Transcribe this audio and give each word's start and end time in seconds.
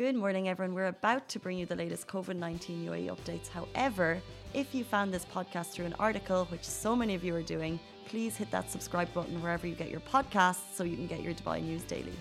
Good 0.00 0.16
morning, 0.16 0.48
everyone. 0.48 0.74
We're 0.74 0.86
about 0.86 1.28
to 1.28 1.38
bring 1.38 1.58
you 1.58 1.66
the 1.66 1.76
latest 1.76 2.08
COVID 2.08 2.36
19 2.36 2.86
UAE 2.86 3.14
updates. 3.14 3.48
However, 3.48 4.18
if 4.54 4.74
you 4.74 4.82
found 4.82 5.12
this 5.12 5.26
podcast 5.26 5.72
through 5.72 5.84
an 5.84 5.94
article, 5.98 6.46
which 6.46 6.64
so 6.64 6.96
many 6.96 7.14
of 7.14 7.22
you 7.22 7.34
are 7.34 7.42
doing, 7.42 7.78
please 8.06 8.34
hit 8.34 8.50
that 8.50 8.70
subscribe 8.70 9.12
button 9.12 9.42
wherever 9.42 9.66
you 9.66 9.74
get 9.74 9.90
your 9.90 10.00
podcasts 10.00 10.72
so 10.72 10.84
you 10.84 10.96
can 10.96 11.06
get 11.06 11.20
your 11.20 11.34
Dubai 11.34 11.62
news 11.62 11.82
daily. 11.82 12.14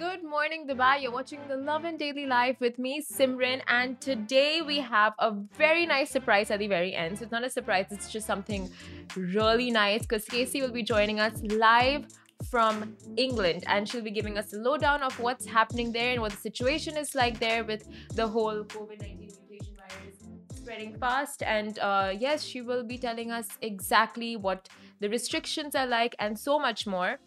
Good 0.00 0.24
morning, 0.24 0.66
Dubai. 0.66 1.00
You're 1.00 1.12
watching 1.12 1.38
the 1.46 1.56
Lovin 1.56 1.96
Daily 1.96 2.26
Life 2.26 2.56
with 2.58 2.76
me, 2.80 3.00
Simran, 3.00 3.62
and 3.68 4.00
today 4.00 4.62
we 4.62 4.78
have 4.78 5.12
a 5.20 5.30
very 5.56 5.86
nice 5.86 6.10
surprise 6.10 6.50
at 6.50 6.58
the 6.58 6.66
very 6.66 6.92
end. 6.92 7.18
So 7.18 7.22
it's 7.22 7.30
not 7.30 7.44
a 7.44 7.50
surprise, 7.50 7.86
it's 7.92 8.10
just 8.10 8.26
something 8.26 8.68
really 9.14 9.70
nice 9.70 10.00
because 10.00 10.24
Casey 10.24 10.60
will 10.60 10.72
be 10.72 10.82
joining 10.82 11.20
us 11.20 11.40
live 11.44 12.06
from 12.48 12.96
England 13.16 13.64
and 13.66 13.88
she'll 13.88 14.02
be 14.02 14.10
giving 14.10 14.38
us 14.38 14.52
a 14.52 14.56
lowdown 14.56 15.02
of 15.02 15.18
what's 15.20 15.46
happening 15.46 15.92
there 15.92 16.12
and 16.12 16.20
what 16.20 16.32
the 16.32 16.38
situation 16.38 16.96
is 16.96 17.14
like 17.14 17.38
there 17.38 17.64
with 17.64 17.88
the 18.14 18.26
whole 18.26 18.64
COVID 18.64 19.00
19 19.00 19.18
mutation 19.18 19.76
virus 19.76 20.30
spreading 20.54 20.96
fast. 20.98 21.42
And 21.42 21.78
uh, 21.78 22.12
yes, 22.18 22.44
she 22.44 22.62
will 22.62 22.84
be 22.84 22.98
telling 22.98 23.30
us 23.30 23.48
exactly 23.60 24.36
what 24.36 24.68
the 25.00 25.08
restrictions 25.08 25.74
are 25.74 25.86
like 25.86 26.14
and 26.18 26.38
so 26.38 26.58
much 26.58 26.86
more. 26.86 27.18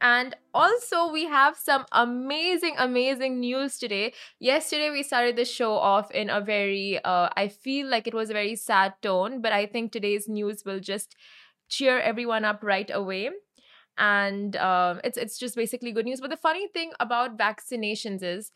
And 0.00 0.34
also, 0.54 1.12
we 1.12 1.26
have 1.26 1.56
some 1.56 1.84
amazing, 1.92 2.76
amazing 2.78 3.40
news 3.40 3.78
today. 3.78 4.14
Yesterday, 4.40 4.88
we 4.88 5.02
started 5.02 5.36
the 5.36 5.44
show 5.44 5.74
off 5.74 6.10
in 6.10 6.30
a 6.30 6.40
very, 6.40 6.98
uh, 7.04 7.28
I 7.36 7.48
feel 7.48 7.88
like 7.88 8.06
it 8.06 8.14
was 8.14 8.30
a 8.30 8.32
very 8.32 8.56
sad 8.56 8.94
tone, 9.02 9.42
but 9.42 9.52
I 9.52 9.66
think 9.66 9.92
today's 9.92 10.28
news 10.28 10.64
will 10.64 10.80
just 10.80 11.14
cheer 11.68 12.00
everyone 12.00 12.44
up 12.44 12.62
right 12.62 12.90
away 12.92 13.30
and 13.98 14.56
um, 14.56 15.00
it's 15.04 15.18
it's 15.18 15.38
just 15.38 15.56
basically 15.56 15.92
good 15.92 16.04
news. 16.06 16.20
But 16.20 16.30
the 16.30 16.36
funny 16.36 16.68
thing 16.68 16.92
about 17.00 17.38
vaccinations 17.38 18.22
is 18.22 18.50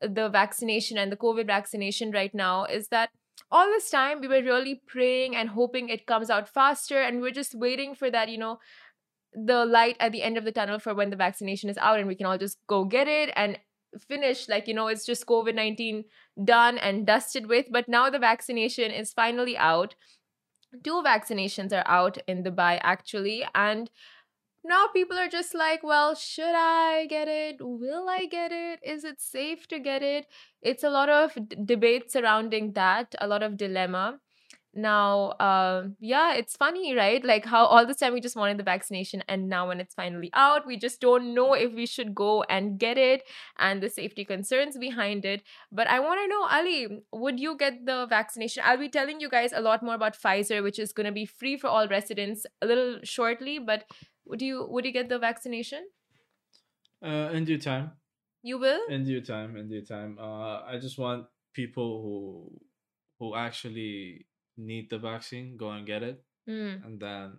the 0.00 0.28
vaccination 0.28 0.98
and 0.98 1.10
the 1.10 1.16
COVID 1.16 1.46
vaccination 1.46 2.10
right 2.10 2.34
now 2.34 2.64
is 2.64 2.88
that 2.88 3.10
all 3.50 3.66
this 3.66 3.90
time 3.90 4.20
we 4.20 4.28
were 4.28 4.42
really 4.42 4.80
praying 4.86 5.36
and 5.36 5.50
hoping 5.50 5.88
it 5.88 6.06
comes 6.06 6.30
out 6.30 6.48
faster, 6.48 7.00
and 7.00 7.20
we 7.20 7.28
are 7.28 7.38
just 7.42 7.54
waiting 7.54 7.94
for 7.94 8.10
that, 8.10 8.28
you 8.28 8.38
know, 8.38 8.58
the 9.36 9.66
light 9.66 9.96
at 10.00 10.12
the 10.12 10.22
end 10.22 10.38
of 10.38 10.44
the 10.44 10.52
tunnel 10.52 10.78
for 10.78 10.94
when 10.94 11.10
the 11.10 11.16
vaccination 11.16 11.68
is 11.68 11.78
out 11.78 11.98
and 11.98 12.08
we 12.08 12.14
can 12.14 12.26
all 12.26 12.38
just 12.38 12.58
go 12.66 12.84
get 12.84 13.06
it 13.06 13.30
and 13.36 13.58
finish 14.08 14.48
like 14.48 14.66
you 14.66 14.74
know 14.74 14.88
it's 14.88 15.06
just 15.06 15.26
covid-19 15.26 16.04
done 16.44 16.78
and 16.78 17.06
dusted 17.06 17.46
with 17.46 17.66
but 17.70 17.88
now 17.88 18.10
the 18.10 18.18
vaccination 18.18 18.90
is 18.90 19.12
finally 19.12 19.56
out 19.56 19.94
two 20.84 21.02
vaccinations 21.04 21.72
are 21.72 21.86
out 21.86 22.18
in 22.26 22.42
dubai 22.42 22.78
actually 22.82 23.44
and 23.54 23.90
now 24.66 24.86
people 24.92 25.18
are 25.18 25.28
just 25.28 25.54
like, 25.54 25.82
well, 25.82 26.14
should 26.14 26.54
I 26.54 27.06
get 27.08 27.28
it? 27.28 27.56
Will 27.60 28.08
I 28.08 28.26
get 28.26 28.52
it? 28.52 28.80
Is 28.82 29.04
it 29.04 29.20
safe 29.20 29.66
to 29.68 29.78
get 29.78 30.02
it? 30.02 30.26
It's 30.62 30.84
a 30.84 30.90
lot 30.90 31.08
of 31.08 31.34
d- 31.48 31.56
debate 31.64 32.10
surrounding 32.10 32.72
that, 32.72 33.14
a 33.20 33.26
lot 33.28 33.42
of 33.42 33.56
dilemma. 33.56 34.18
Now, 34.78 35.28
uh, 35.40 35.84
yeah, 36.00 36.34
it's 36.34 36.54
funny, 36.54 36.94
right? 36.94 37.24
Like 37.24 37.46
how 37.46 37.64
all 37.64 37.86
this 37.86 37.96
time 37.96 38.12
we 38.12 38.20
just 38.20 38.36
wanted 38.36 38.58
the 38.58 38.62
vaccination, 38.62 39.22
and 39.26 39.48
now 39.48 39.68
when 39.68 39.80
it's 39.80 39.94
finally 39.94 40.28
out, 40.34 40.66
we 40.66 40.76
just 40.76 41.00
don't 41.00 41.32
know 41.34 41.54
if 41.54 41.72
we 41.72 41.86
should 41.86 42.14
go 42.14 42.42
and 42.42 42.78
get 42.78 42.98
it 42.98 43.22
and 43.58 43.82
the 43.82 43.88
safety 43.88 44.22
concerns 44.26 44.76
behind 44.76 45.24
it. 45.24 45.42
But 45.72 45.86
I 45.86 46.00
want 46.00 46.20
to 46.20 46.28
know, 46.28 46.46
Ali, 46.50 46.88
would 47.10 47.40
you 47.40 47.56
get 47.56 47.86
the 47.86 48.06
vaccination? 48.06 48.64
I'll 48.66 48.76
be 48.76 48.90
telling 48.90 49.18
you 49.18 49.30
guys 49.30 49.52
a 49.54 49.62
lot 49.62 49.82
more 49.82 49.94
about 49.94 50.14
Pfizer, 50.14 50.62
which 50.62 50.78
is 50.78 50.92
going 50.92 51.06
to 51.06 51.12
be 51.12 51.24
free 51.24 51.56
for 51.56 51.68
all 51.68 51.88
residents 51.88 52.44
a 52.60 52.66
little 52.66 52.98
shortly, 53.02 53.58
but 53.58 53.84
would 54.26 54.42
you 54.42 54.66
would 54.68 54.84
you 54.84 54.92
get 54.92 55.08
the 55.08 55.18
vaccination? 55.18 55.86
Uh, 57.04 57.30
in 57.32 57.44
due 57.44 57.58
time. 57.58 57.92
You 58.42 58.58
will. 58.58 58.86
In 58.88 59.04
due 59.04 59.20
time. 59.20 59.56
In 59.56 59.68
due 59.68 59.84
time. 59.84 60.18
Uh, 60.20 60.62
I 60.62 60.78
just 60.80 60.98
want 60.98 61.26
people 61.54 62.02
who 62.02 62.60
who 63.18 63.34
actually 63.34 64.26
need 64.56 64.90
the 64.90 64.98
vaccine 64.98 65.56
go 65.56 65.70
and 65.70 65.86
get 65.86 66.02
it, 66.02 66.22
mm. 66.48 66.84
and 66.84 67.00
then 67.00 67.38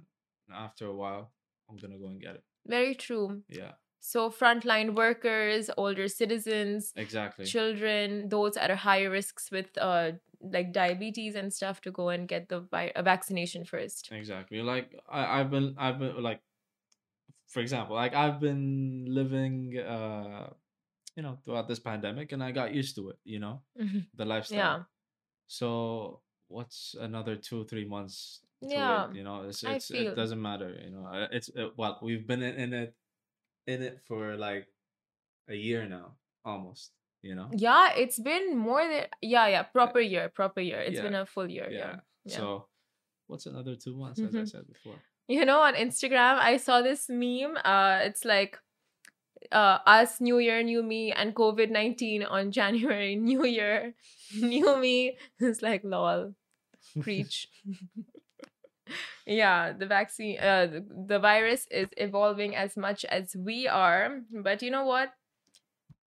after 0.54 0.88
a 0.88 0.94
while, 0.94 1.32
I'm 1.70 1.78
gonna 1.78 1.98
go 1.98 2.08
and 2.08 2.22
get 2.22 2.36
it. 2.36 2.44
Very 2.66 2.96
true. 2.96 3.44
Yeah. 3.50 3.74
So 4.00 4.30
frontline 4.30 4.96
workers, 4.96 5.70
older 5.76 6.08
citizens, 6.08 6.94
exactly, 6.96 7.46
children, 7.46 8.30
those 8.30 8.56
at 8.58 8.72
a 8.72 8.76
higher 8.76 9.10
risks 9.10 9.52
with 9.52 9.78
uh 9.78 10.12
like 10.42 10.72
diabetes 10.72 11.36
and 11.36 11.52
stuff 11.52 11.82
to 11.82 11.92
go 11.92 12.10
and 12.10 12.28
get 12.28 12.48
the 12.50 12.60
vi- 12.60 12.94
vaccination 13.04 13.66
first. 13.66 14.10
Exactly. 14.12 14.62
Like 14.62 14.96
I, 15.10 15.40
I've 15.40 15.52
been 15.52 15.76
I've 15.78 16.00
been 16.00 16.22
like 16.22 16.42
for 17.48 17.62
example, 17.62 17.96
like 17.96 18.14
I've 18.14 18.40
been 18.40 19.06
living, 19.08 19.78
uh, 19.78 20.50
you 21.16 21.24
know, 21.24 21.38
throughout 21.44 21.68
this 21.68 21.80
pandemic, 21.80 22.32
and 22.32 22.44
I 22.44 22.52
got 22.52 22.74
used 22.74 22.96
to 22.98 23.10
it. 23.10 23.18
You 23.24 23.40
know, 23.40 23.62
mm-hmm. 23.80 24.00
the 24.16 24.26
lifestyle. 24.26 24.58
Yeah. 24.58 24.80
So 25.48 26.22
what's 26.50 26.96
another 27.00 27.36
two 27.36 27.66
three 27.66 27.86
months? 27.86 28.42
yeah. 28.62 29.10
It, 29.10 29.16
you 29.16 29.24
know, 29.24 29.44
it's, 29.48 29.64
it's 29.64 29.92
it 29.92 30.16
doesn't 30.16 30.42
matter. 30.42 30.76
You 30.84 30.92
know, 30.92 31.08
uh, 31.08 31.28
it's 31.32 31.50
it, 31.50 31.72
well, 31.78 32.00
we've 32.02 32.28
been 32.28 32.44
in, 32.44 32.56
in 32.56 32.74
it, 32.74 32.96
in 33.66 33.82
it 33.82 34.00
for 34.08 34.36
like 34.36 34.68
a 35.50 35.56
year 35.56 35.88
now, 35.88 36.16
almost. 36.44 36.92
You 37.22 37.36
know. 37.36 37.50
Yeah, 37.56 37.94
it's 37.96 38.20
been 38.20 38.58
more 38.58 38.84
than 38.88 39.06
yeah, 39.22 39.48
yeah, 39.48 39.64
proper 39.64 40.00
year, 40.00 40.30
proper 40.30 40.60
year. 40.62 40.80
It's 40.80 40.98
yeah. 40.98 41.02
been 41.02 41.16
a 41.16 41.26
full 41.26 41.50
year. 41.50 41.68
Yeah. 41.72 41.96
yeah. 42.26 42.38
So, 42.38 42.68
what's 43.26 43.46
another 43.46 43.76
two 43.76 43.96
months? 43.96 44.20
As 44.20 44.36
I 44.36 44.44
said 44.44 44.68
before 44.68 45.02
you 45.28 45.46
know 45.46 45.60
on 45.60 45.74
instagram 45.76 46.38
i 46.40 46.58
saw 46.58 46.82
this 46.82 47.10
meme 47.10 47.58
uh 47.64 48.00
it's 48.02 48.24
like 48.26 48.60
uh 49.52 49.80
us 49.86 50.20
new 50.20 50.40
year 50.40 50.64
new 50.64 50.84
me 50.84 51.12
and 51.12 51.36
covid-19 51.36 52.26
on 52.30 52.52
january 52.60 53.16
new 53.16 53.46
year 53.46 53.94
new 54.42 54.78
me. 54.78 55.18
It's 55.40 55.62
like 55.62 55.84
lol 55.84 56.34
preach. 57.02 57.48
Yeah 59.26 59.74
the 59.74 59.86
vaccine 59.86 60.40
uh 60.40 60.68
the, 60.68 60.86
the 61.08 61.20
virus 61.20 61.68
is 61.72 61.90
evolving 61.98 62.56
as 62.56 62.78
much 62.78 63.06
as 63.06 63.36
we 63.36 63.68
are 63.68 64.22
but 64.32 64.62
you 64.62 64.72
know 64.72 64.86
what? 64.86 65.14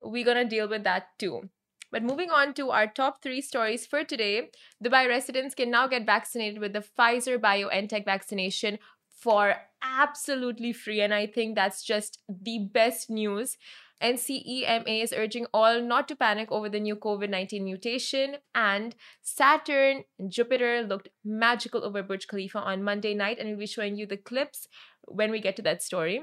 We're 0.02 0.24
gonna 0.24 0.48
deal 0.48 0.68
with 0.68 0.84
that 0.84 1.08
too. 1.18 1.50
But 1.92 2.04
moving 2.04 2.30
on 2.30 2.54
to 2.54 2.70
our 2.70 2.86
top 2.86 3.20
three 3.20 3.40
stories 3.40 3.84
for 3.84 4.04
today, 4.04 4.50
Dubai 4.82 5.08
residents 5.08 5.56
can 5.56 5.70
now 5.70 5.88
get 5.88 6.06
vaccinated 6.06 6.60
with 6.60 6.72
the 6.72 6.84
Pfizer 6.86 7.36
BioNTech 7.36 8.04
vaccination 8.04 8.78
for 9.20 9.54
absolutely 9.82 10.72
free. 10.72 11.00
And 11.00 11.14
I 11.14 11.26
think 11.26 11.54
that's 11.54 11.82
just 11.84 12.18
the 12.28 12.68
best 12.72 13.10
news. 13.10 13.56
NCEMA 14.02 15.02
is 15.02 15.12
urging 15.14 15.46
all 15.52 15.82
not 15.82 16.08
to 16.08 16.16
panic 16.16 16.50
over 16.50 16.70
the 16.70 16.80
new 16.80 16.96
COVID 16.96 17.28
19 17.28 17.62
mutation. 17.62 18.36
And 18.54 18.94
Saturn 19.22 20.04
and 20.18 20.30
Jupiter 20.30 20.82
looked 20.82 21.08
magical 21.24 21.84
over 21.84 22.02
Burj 22.02 22.26
Khalifa 22.26 22.58
on 22.58 22.82
Monday 22.82 23.14
night. 23.14 23.38
And 23.38 23.50
we'll 23.50 23.58
be 23.58 23.66
showing 23.66 23.96
you 23.96 24.06
the 24.06 24.16
clips 24.16 24.66
when 25.06 25.30
we 25.30 25.40
get 25.40 25.56
to 25.56 25.62
that 25.62 25.82
story. 25.82 26.22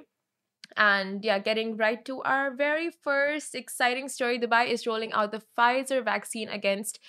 And 0.76 1.24
yeah, 1.24 1.40
getting 1.40 1.78
right 1.78 2.04
to 2.06 2.22
our 2.24 2.54
very 2.54 2.90
first 2.90 3.56
exciting 3.56 4.10
story 4.10 4.38
Dubai 4.38 4.68
is 4.68 4.86
rolling 4.86 5.14
out 5.14 5.32
the 5.32 5.42
Pfizer 5.58 6.04
vaccine 6.04 6.50
against 6.50 7.00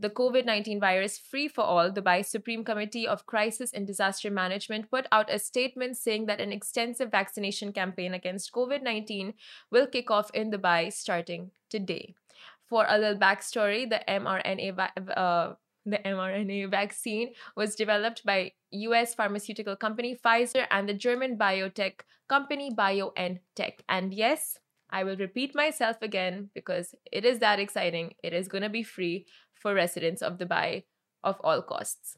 the 0.00 0.10
COVID 0.10 0.44
19 0.46 0.78
virus 0.80 1.18
free 1.18 1.48
for 1.48 1.62
all, 1.64 1.90
The 1.90 2.00
Dubai 2.00 2.24
Supreme 2.24 2.64
Committee 2.64 3.06
of 3.06 3.26
Crisis 3.26 3.72
and 3.72 3.86
Disaster 3.86 4.30
Management 4.30 4.90
put 4.90 5.06
out 5.10 5.32
a 5.32 5.38
statement 5.38 5.96
saying 5.96 6.26
that 6.26 6.40
an 6.40 6.52
extensive 6.52 7.10
vaccination 7.10 7.72
campaign 7.72 8.14
against 8.14 8.52
COVID 8.52 8.82
19 8.82 9.34
will 9.70 9.86
kick 9.86 10.10
off 10.10 10.30
in 10.32 10.50
Dubai 10.50 10.92
starting 10.92 11.50
today. 11.68 12.14
For 12.68 12.86
a 12.88 12.98
little 12.98 13.18
backstory, 13.18 13.88
the 13.88 14.00
mRNA 14.08 15.16
uh, 15.16 15.54
the 15.86 15.98
mRNA 15.98 16.70
vaccine 16.70 17.32
was 17.56 17.74
developed 17.74 18.24
by 18.24 18.52
US 18.70 19.14
pharmaceutical 19.14 19.74
company 19.74 20.16
Pfizer 20.22 20.66
and 20.70 20.88
the 20.88 20.94
German 20.94 21.36
biotech 21.38 22.00
company 22.28 22.70
BioNTech. 22.70 23.80
And 23.88 24.12
yes, 24.12 24.58
I 24.90 25.04
will 25.04 25.16
repeat 25.16 25.54
myself 25.54 25.96
again 26.02 26.50
because 26.54 26.94
it 27.12 27.24
is 27.24 27.38
that 27.40 27.58
exciting. 27.58 28.14
It 28.22 28.32
is 28.32 28.48
going 28.48 28.62
to 28.62 28.68
be 28.68 28.82
free 28.82 29.26
for 29.54 29.74
residents 29.74 30.22
of 30.22 30.38
Dubai 30.38 30.84
of 31.22 31.36
all 31.42 31.62
costs. 31.62 32.16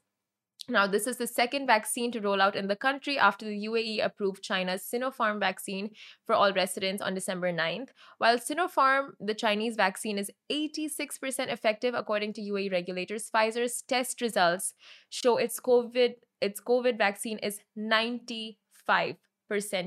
Now, 0.68 0.86
this 0.86 1.06
is 1.08 1.16
the 1.16 1.26
second 1.26 1.66
vaccine 1.66 2.12
to 2.12 2.20
roll 2.20 2.40
out 2.40 2.54
in 2.54 2.68
the 2.68 2.76
country 2.76 3.18
after 3.18 3.44
the 3.44 3.66
UAE 3.66 4.04
approved 4.04 4.44
China's 4.44 4.82
Sinopharm 4.82 5.40
vaccine 5.40 5.90
for 6.26 6.34
all 6.34 6.52
residents 6.52 7.02
on 7.02 7.14
December 7.14 7.52
9th. 7.52 7.88
While 8.18 8.38
Sinopharm, 8.38 9.12
the 9.18 9.34
Chinese 9.34 9.74
vaccine, 9.74 10.16
is 10.16 10.30
86% 10.52 11.52
effective 11.52 11.94
according 11.94 12.34
to 12.34 12.42
UAE 12.42 12.70
regulators, 12.70 13.30
Pfizer's 13.34 13.82
test 13.82 14.20
results 14.20 14.74
show 15.08 15.38
its 15.38 15.58
COVID 15.58 16.14
its 16.40 16.60
COVID 16.60 16.96
vaccine 16.96 17.38
is 17.38 17.60
95% 17.76 18.56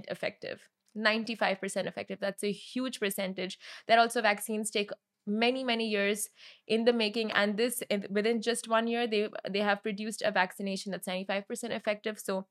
effective. 0.07 0.61
95% 0.97 1.87
effective. 1.87 2.19
That's 2.19 2.43
a 2.43 2.51
huge 2.51 2.99
percentage. 2.99 3.59
That 3.87 3.99
also 3.99 4.21
vaccines 4.21 4.71
take 4.71 4.91
many 5.25 5.63
many 5.63 5.87
years 5.87 6.27
in 6.67 6.83
the 6.83 6.91
making 6.91 7.31
and 7.31 7.55
this 7.55 7.81
within 8.09 8.41
just 8.41 8.67
one 8.67 8.87
year 8.87 9.07
they 9.07 9.29
they 9.49 9.59
have 9.59 9.81
produced 9.81 10.21
a 10.21 10.29
vaccination 10.29 10.91
that's 10.91 11.07
95% 11.07 11.45
effective 11.71 12.19
so 12.19 12.45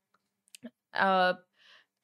uh 0.94 1.34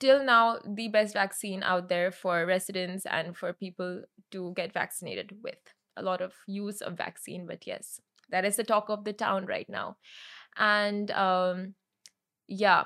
till 0.01 0.25
now 0.25 0.59
the 0.65 0.89
best 0.89 1.15
vaccine 1.15 1.63
out 1.63 1.89
there 1.89 2.11
for 2.11 2.47
residents 2.47 3.07
and 3.07 3.37
for 3.37 3.53
people 3.53 4.03
to 4.31 4.53
get 4.55 4.73
vaccinated 4.73 5.33
with. 5.43 5.59
A 5.97 6.03
lot 6.03 6.21
of 6.21 6.33
use 6.47 6.81
of 6.81 6.97
vaccine, 6.97 7.47
but 7.47 7.67
yes, 7.67 8.01
that 8.31 8.45
is 8.45 8.57
the 8.57 8.65
talk 8.65 8.89
of 8.89 9.05
the 9.05 9.13
town 9.13 9.47
right 9.47 9.69
now. 9.69 9.97
And 10.57 11.11
um, 11.11 11.75
yeah, 12.47 12.85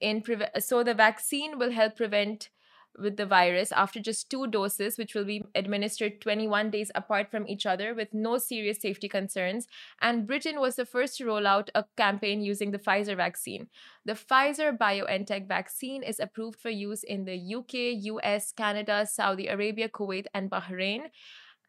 in 0.00 0.22
pre- 0.22 0.46
so 0.60 0.84
the 0.84 0.94
vaccine 0.94 1.58
will 1.58 1.72
help 1.72 1.96
prevent 1.96 2.50
with 2.98 3.16
the 3.16 3.26
virus 3.26 3.72
after 3.72 4.00
just 4.00 4.30
two 4.30 4.46
doses, 4.46 4.98
which 4.98 5.14
will 5.14 5.24
be 5.24 5.44
administered 5.54 6.20
21 6.20 6.70
days 6.70 6.90
apart 6.94 7.30
from 7.30 7.46
each 7.46 7.66
other 7.66 7.94
with 7.94 8.08
no 8.12 8.38
serious 8.38 8.80
safety 8.80 9.08
concerns. 9.08 9.66
And 10.00 10.26
Britain 10.26 10.60
was 10.60 10.76
the 10.76 10.86
first 10.86 11.16
to 11.18 11.26
roll 11.26 11.46
out 11.46 11.70
a 11.74 11.84
campaign 11.96 12.42
using 12.42 12.70
the 12.70 12.78
Pfizer 12.78 13.16
vaccine. 13.16 13.68
The 14.04 14.14
Pfizer 14.14 14.76
BioNTech 14.76 15.48
vaccine 15.48 16.02
is 16.02 16.20
approved 16.20 16.60
for 16.60 16.70
use 16.70 17.02
in 17.02 17.24
the 17.24 17.54
UK, 17.54 18.02
US, 18.04 18.52
Canada, 18.52 19.06
Saudi 19.06 19.48
Arabia, 19.48 19.88
Kuwait, 19.88 20.26
and 20.34 20.50
Bahrain. 20.50 21.02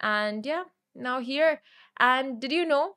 And 0.02 0.46
yeah, 0.46 0.64
now 0.96 1.20
here. 1.20 1.62
And 2.00 2.42
did 2.42 2.52
you 2.52 2.66
know 2.66 2.96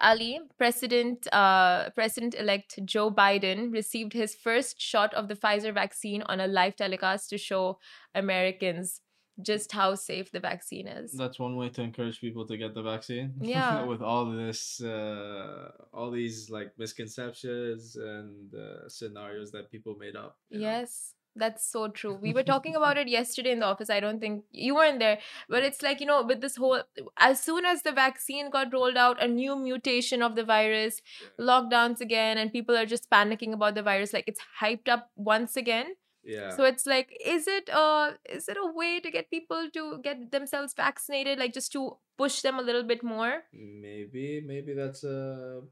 Ali, 0.00 0.40
President 0.58 1.26
uh, 1.32 1.90
President-elect 1.90 2.80
Joe 2.84 3.10
Biden 3.10 3.72
received 3.72 4.12
his 4.12 4.34
first 4.34 4.80
shot 4.80 5.12
of 5.14 5.28
the 5.28 5.34
Pfizer 5.34 5.72
vaccine 5.72 6.22
on 6.22 6.40
a 6.40 6.46
live 6.46 6.76
telecast 6.76 7.30
to 7.30 7.38
show 7.38 7.78
Americans 8.14 9.00
just 9.42 9.72
how 9.72 9.94
safe 9.94 10.30
the 10.32 10.40
vaccine 10.40 10.86
is. 10.86 11.12
That's 11.12 11.38
one 11.38 11.56
way 11.56 11.68
to 11.70 11.82
encourage 11.82 12.20
people 12.20 12.46
to 12.46 12.56
get 12.56 12.74
the 12.74 12.82
vaccine. 12.82 13.34
Yeah. 13.40 13.84
With 13.92 14.02
all 14.02 14.30
this, 14.30 14.80
uh, 14.82 15.70
all 15.92 16.10
these 16.10 16.50
like 16.50 16.72
misconceptions 16.78 17.96
and 17.96 18.54
uh, 18.54 18.88
scenarios 18.88 19.50
that 19.52 19.70
people 19.70 19.96
made 19.98 20.16
up. 20.16 20.36
Yes. 20.50 21.14
know? 21.14 21.19
That's 21.36 21.64
so 21.64 21.88
true. 21.88 22.14
We 22.20 22.32
were 22.32 22.42
talking 22.42 22.74
about 22.76 22.98
it 23.02 23.08
yesterday 23.08 23.52
in 23.52 23.60
the 23.60 23.66
office. 23.66 23.90
I 23.90 24.00
don't 24.00 24.20
think 24.20 24.44
you 24.50 24.74
weren't 24.74 24.98
there, 24.98 25.18
but 25.48 25.62
it's 25.62 25.82
like, 25.82 26.00
you 26.00 26.06
know, 26.06 26.22
with 26.22 26.40
this 26.40 26.56
whole, 26.56 26.82
as 27.16 27.40
soon 27.40 27.64
as 27.64 27.82
the 27.82 27.92
vaccine 27.92 28.50
got 28.50 28.72
rolled 28.72 28.96
out, 28.96 29.22
a 29.22 29.28
new 29.28 29.56
mutation 29.56 30.22
of 30.22 30.34
the 30.34 30.44
virus, 30.44 31.00
lockdowns 31.38 32.00
again, 32.00 32.36
and 32.38 32.52
people 32.52 32.76
are 32.76 32.86
just 32.86 33.08
panicking 33.10 33.52
about 33.52 33.74
the 33.74 33.82
virus. 33.82 34.12
Like 34.12 34.24
it's 34.26 34.40
hyped 34.60 34.88
up 34.88 35.10
once 35.16 35.56
again. 35.56 35.94
Yeah. 36.22 36.50
So 36.50 36.64
it's 36.64 36.84
like, 36.84 37.16
is 37.24 37.46
it 37.48 37.70
uh 37.72 38.10
is 38.28 38.48
it 38.48 38.58
a 38.62 38.70
way 38.72 39.00
to 39.00 39.10
get 39.10 39.30
people 39.30 39.70
to 39.72 40.00
get 40.02 40.30
themselves 40.30 40.74
vaccinated, 40.74 41.38
like 41.38 41.54
just 41.54 41.72
to 41.72 41.96
push 42.18 42.42
them 42.42 42.58
a 42.58 42.62
little 42.62 42.82
bit 42.82 43.02
more? 43.02 43.44
maybe, 43.54 44.42
maybe 44.46 44.74
that's 44.74 45.02
a, 45.04 45.62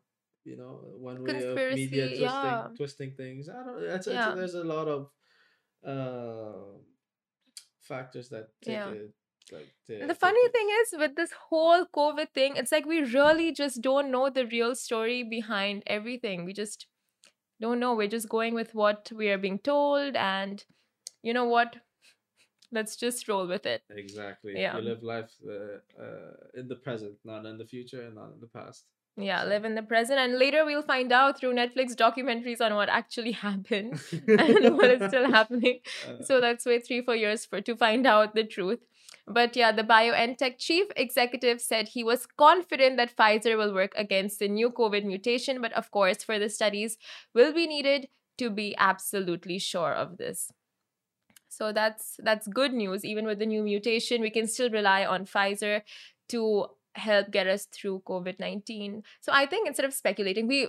you 0.44 0.56
know, 0.56 0.81
one 0.96 1.22
way 1.22 1.44
of 1.44 1.55
media 1.75 2.06
twisting, 2.08 2.22
yeah. 2.22 2.66
twisting 2.76 3.12
things. 3.12 3.49
I 3.50 3.62
don't. 3.62 3.82
It's, 3.82 4.06
Yeah. 4.06 4.34
there's 4.34 4.55
a 4.55 4.64
lot 4.64 4.88
of 4.88 5.10
uh, 5.84 6.78
factors 7.80 8.28
that 8.30 8.48
take 8.62 8.75
Yeah. 8.75 8.90
it. 8.90 9.14
Like 9.50 9.69
And 9.88 10.10
the 10.10 10.14
funny 10.14 10.46
thing 10.50 10.69
is, 10.80 10.94
with 10.98 11.16
this 11.16 11.32
whole 11.32 11.86
COVID 11.86 12.32
thing, 12.34 12.56
it's 12.56 12.70
like 12.70 12.84
we 12.84 13.00
really 13.00 13.50
just 13.50 13.80
don't 13.80 14.10
know 14.10 14.28
the 14.28 14.46
real 14.46 14.75
story 14.75 15.22
behind 15.22 15.82
everything. 15.86 16.44
We 16.44 16.52
just 16.52 16.86
don't 17.58 17.80
know. 17.80 17.94
We're 17.94 18.08
just 18.08 18.28
going 18.28 18.54
with 18.54 18.75
what 18.75 19.10
we 19.14 19.30
are 19.30 19.38
being 19.38 19.58
told, 19.58 20.16
and 20.16 20.62
you 21.22 21.32
know 21.32 21.46
what? 21.46 21.76
Let's 22.70 22.96
just 22.96 23.26
roll 23.28 23.46
with 23.46 23.64
it. 23.64 23.82
exactly. 23.88 24.52
Yeah. 24.54 24.76
You 24.76 24.82
live 24.82 25.02
life 25.02 25.32
uh, 25.48 26.02
uh, 26.02 26.34
in 26.54 26.69
the 26.69 26.76
present, 26.76 27.16
not 27.24 27.46
in 27.46 27.56
the 27.56 27.64
future, 27.64 28.02
and 28.02 28.16
not 28.16 28.32
in 28.34 28.40
the 28.40 28.48
past. 28.48 28.84
Yeah, 29.20 29.43
live 29.43 29.65
in 29.65 29.75
the 29.75 29.82
present, 29.82 30.20
and 30.20 30.38
later 30.38 30.65
we'll 30.65 30.82
find 30.82 31.11
out 31.11 31.38
through 31.41 31.55
Netflix 31.55 31.97
documentaries 31.97 32.61
on 32.61 32.75
what 32.75 32.88
actually 32.88 33.32
happened 33.49 34.00
and 34.29 34.76
what 34.76 34.91
is 34.91 35.09
still 35.09 35.31
happening. 35.31 35.81
Uh, 36.09 36.23
So 36.23 36.38
let's 36.38 36.65
wait 36.65 36.87
three, 36.87 37.03
four 37.03 37.17
years 37.17 37.44
for 37.44 37.61
to 37.61 37.76
find 37.76 38.06
out 38.06 38.35
the 38.37 38.44
truth. 38.44 38.79
But 39.26 39.56
yeah, 39.56 39.73
the 39.73 39.82
BioNTech 39.82 40.59
chief 40.59 40.87
executive 40.97 41.61
said 41.61 41.88
he 41.88 42.05
was 42.05 42.26
confident 42.26 42.97
that 42.97 43.15
Pfizer 43.15 43.59
will 43.59 43.75
work 43.75 43.93
against 43.97 44.38
the 44.38 44.49
new 44.49 44.70
COVID 44.70 45.05
mutation, 45.05 45.61
but 45.61 45.73
of 45.73 45.91
course, 45.91 46.23
further 46.23 46.49
studies 46.49 46.97
will 47.35 47.53
be 47.53 47.67
needed 47.67 48.09
to 48.38 48.50
be 48.50 48.75
absolutely 48.79 49.59
sure 49.59 49.93
of 49.93 50.17
this. 50.17 50.53
So 51.49 51.73
that's 51.73 52.17
that's 52.23 52.47
good 52.47 52.73
news. 52.73 53.05
Even 53.05 53.26
with 53.26 53.41
the 53.41 53.47
new 53.47 53.62
mutation, 53.65 54.23
we 54.23 54.31
can 54.31 54.47
still 54.47 54.70
rely 54.70 55.05
on 55.05 55.26
Pfizer 55.26 55.82
to 56.29 56.67
help 56.98 57.30
get 57.30 57.46
us 57.46 57.66
through 57.66 58.02
COVID 58.06 58.38
nineteen. 58.38 59.02
So 59.20 59.32
I 59.32 59.46
think 59.46 59.66
instead 59.66 59.86
of 59.86 59.94
speculating, 59.94 60.46
we 60.46 60.68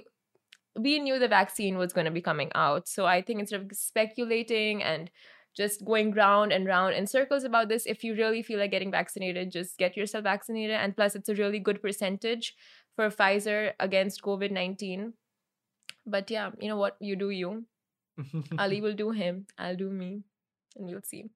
we 0.75 0.99
knew 0.99 1.19
the 1.19 1.27
vaccine 1.27 1.77
was 1.77 1.93
going 1.93 2.05
to 2.05 2.11
be 2.11 2.21
coming 2.21 2.51
out. 2.55 2.87
So 2.87 3.05
I 3.05 3.21
think 3.21 3.39
instead 3.39 3.61
of 3.61 3.71
speculating 3.73 4.83
and 4.83 5.09
just 5.55 5.83
going 5.83 6.11
round 6.11 6.53
and 6.53 6.65
round 6.65 6.95
in 6.95 7.07
circles 7.07 7.43
about 7.43 7.69
this, 7.69 7.85
if 7.85 8.03
you 8.03 8.13
really 8.15 8.43
feel 8.43 8.59
like 8.59 8.71
getting 8.71 8.91
vaccinated, 8.91 9.51
just 9.51 9.77
get 9.77 9.97
yourself 9.97 10.23
vaccinated. 10.23 10.75
And 10.75 10.95
plus, 10.95 11.15
it's 11.15 11.29
a 11.29 11.35
really 11.35 11.59
good 11.59 11.81
percentage 11.81 12.55
for 12.95 13.09
Pfizer 13.09 13.73
against 13.79 14.21
COVID 14.21 14.51
19. 14.51 15.13
But 16.05 16.31
yeah, 16.31 16.51
you 16.59 16.69
know 16.69 16.77
what? 16.77 16.97
You 16.99 17.15
do 17.15 17.29
you. 17.29 17.65
Ali 18.57 18.81
will 18.81 18.93
do 18.93 19.11
him. 19.11 19.47
I'll 19.57 19.75
do 19.75 19.89
me. 19.89 20.23
And 20.75 20.85
we'll 20.85 21.01
see 21.03 21.29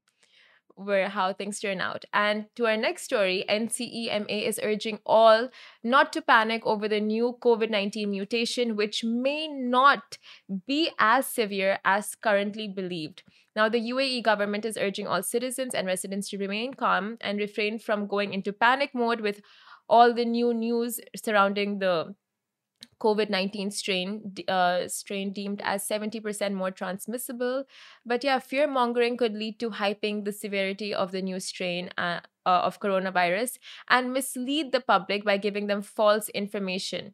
where 0.75 1.09
how 1.09 1.33
things 1.33 1.59
turn 1.59 1.81
out. 1.81 2.05
And 2.13 2.45
to 2.55 2.65
our 2.65 2.77
next 2.77 3.03
story, 3.03 3.45
NCEMA 3.49 4.47
is 4.47 4.59
urging 4.63 4.99
all 5.05 5.49
not 5.83 6.13
to 6.13 6.21
panic 6.21 6.65
over 6.65 6.87
the 6.87 6.99
new 6.99 7.37
COVID 7.41 7.69
19 7.69 8.09
mutation, 8.09 8.75
which 8.75 9.03
may 9.03 9.47
not 9.47 10.17
be 10.67 10.91
as 10.99 11.27
severe 11.27 11.79
as 11.85 12.15
currently 12.15 12.67
believed. 12.67 13.23
Now, 13.55 13.69
the 13.69 13.79
UAE 13.91 14.23
government 14.23 14.65
is 14.65 14.77
urging 14.77 15.07
all 15.07 15.21
citizens 15.21 15.75
and 15.75 15.85
residents 15.85 16.29
to 16.29 16.37
remain 16.37 16.73
calm 16.73 17.17
and 17.21 17.39
refrain 17.39 17.77
from 17.77 18.07
going 18.07 18.33
into 18.33 18.51
panic 18.51 18.95
mode 18.95 19.21
with 19.21 19.41
all 19.87 20.13
the 20.13 20.25
new 20.25 20.53
news 20.53 20.99
surrounding 21.15 21.79
the 21.79 22.15
COVID 22.99 23.29
19 23.29 23.71
strain, 23.71 24.33
uh, 24.47 24.87
strain 24.87 25.33
deemed 25.33 25.61
as 25.63 25.87
70% 25.87 26.53
more 26.53 26.71
transmissible. 26.71 27.65
But 28.05 28.23
yeah, 28.23 28.39
fear 28.39 28.67
mongering 28.67 29.17
could 29.17 29.33
lead 29.33 29.59
to 29.59 29.71
hyping 29.71 30.25
the 30.25 30.31
severity 30.31 30.93
of 30.93 31.11
the 31.11 31.21
new 31.21 31.39
strain 31.39 31.89
uh, 31.97 32.21
uh, 32.45 32.61
of 32.63 32.79
coronavirus 32.79 33.57
and 33.89 34.13
mislead 34.13 34.71
the 34.71 34.81
public 34.81 35.23
by 35.23 35.37
giving 35.37 35.67
them 35.67 35.81
false 35.81 36.29
information. 36.29 37.13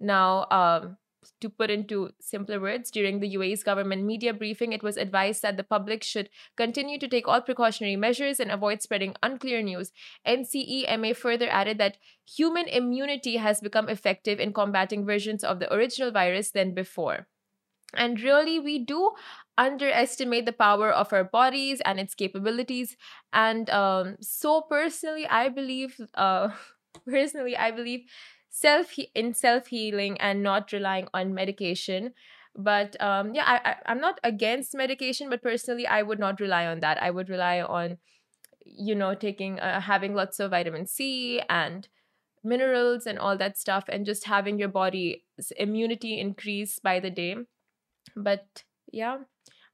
Now, 0.00 0.46
um, 0.50 0.96
to 1.40 1.50
put 1.50 1.70
into 1.70 2.10
simpler 2.20 2.60
words, 2.60 2.90
during 2.90 3.20
the 3.20 3.34
UAE's 3.34 3.62
government 3.62 4.04
media 4.04 4.32
briefing, 4.32 4.72
it 4.72 4.82
was 4.82 4.96
advised 4.96 5.42
that 5.42 5.56
the 5.56 5.64
public 5.64 6.02
should 6.02 6.30
continue 6.56 6.98
to 6.98 7.08
take 7.08 7.26
all 7.28 7.40
precautionary 7.40 7.96
measures 7.96 8.40
and 8.40 8.50
avoid 8.50 8.82
spreading 8.82 9.14
unclear 9.22 9.62
news. 9.62 9.92
NCEMA 10.26 11.16
further 11.16 11.48
added 11.48 11.78
that 11.78 11.98
human 12.26 12.68
immunity 12.68 13.36
has 13.36 13.60
become 13.60 13.88
effective 13.88 14.40
in 14.40 14.52
combating 14.52 15.04
versions 15.04 15.44
of 15.44 15.58
the 15.58 15.72
original 15.72 16.10
virus 16.10 16.50
than 16.50 16.74
before. 16.74 17.26
And 17.94 18.20
really, 18.20 18.58
we 18.58 18.78
do 18.78 19.12
underestimate 19.56 20.44
the 20.44 20.52
power 20.52 20.90
of 20.90 21.12
our 21.12 21.24
bodies 21.24 21.80
and 21.84 21.98
its 21.98 22.14
capabilities. 22.14 22.96
And 23.32 23.70
um, 23.70 24.16
so, 24.20 24.62
personally, 24.62 25.26
I 25.26 25.48
believe, 25.48 25.98
uh, 26.14 26.50
personally, 27.06 27.56
I 27.56 27.70
believe 27.70 28.04
self 28.56 28.94
in 29.14 29.34
self 29.34 29.66
healing 29.66 30.18
and 30.18 30.42
not 30.42 30.72
relying 30.72 31.08
on 31.12 31.34
medication. 31.34 32.12
But 32.54 32.98
um, 33.02 33.34
yeah, 33.34 33.44
I, 33.44 33.70
I 33.70 33.76
I'm 33.86 34.00
not 34.00 34.18
against 34.24 34.74
medication, 34.74 35.28
but 35.28 35.42
personally, 35.42 35.86
I 35.86 36.02
would 36.02 36.18
not 36.18 36.40
rely 36.40 36.66
on 36.66 36.80
that. 36.80 37.02
I 37.02 37.10
would 37.10 37.28
rely 37.28 37.60
on, 37.60 37.98
you 38.64 38.94
know, 38.94 39.14
taking 39.14 39.60
uh, 39.60 39.80
having 39.80 40.14
lots 40.14 40.40
of 40.40 40.52
vitamin 40.52 40.86
C 40.86 41.42
and 41.50 41.88
minerals 42.42 43.06
and 43.06 43.18
all 43.18 43.36
that 43.36 43.58
stuff, 43.58 43.84
and 43.88 44.06
just 44.06 44.24
having 44.24 44.58
your 44.58 44.68
body's 44.68 45.52
immunity 45.58 46.18
increase 46.18 46.78
by 46.78 46.98
the 46.98 47.10
day. 47.10 47.36
But 48.16 48.64
yeah, 48.90 49.18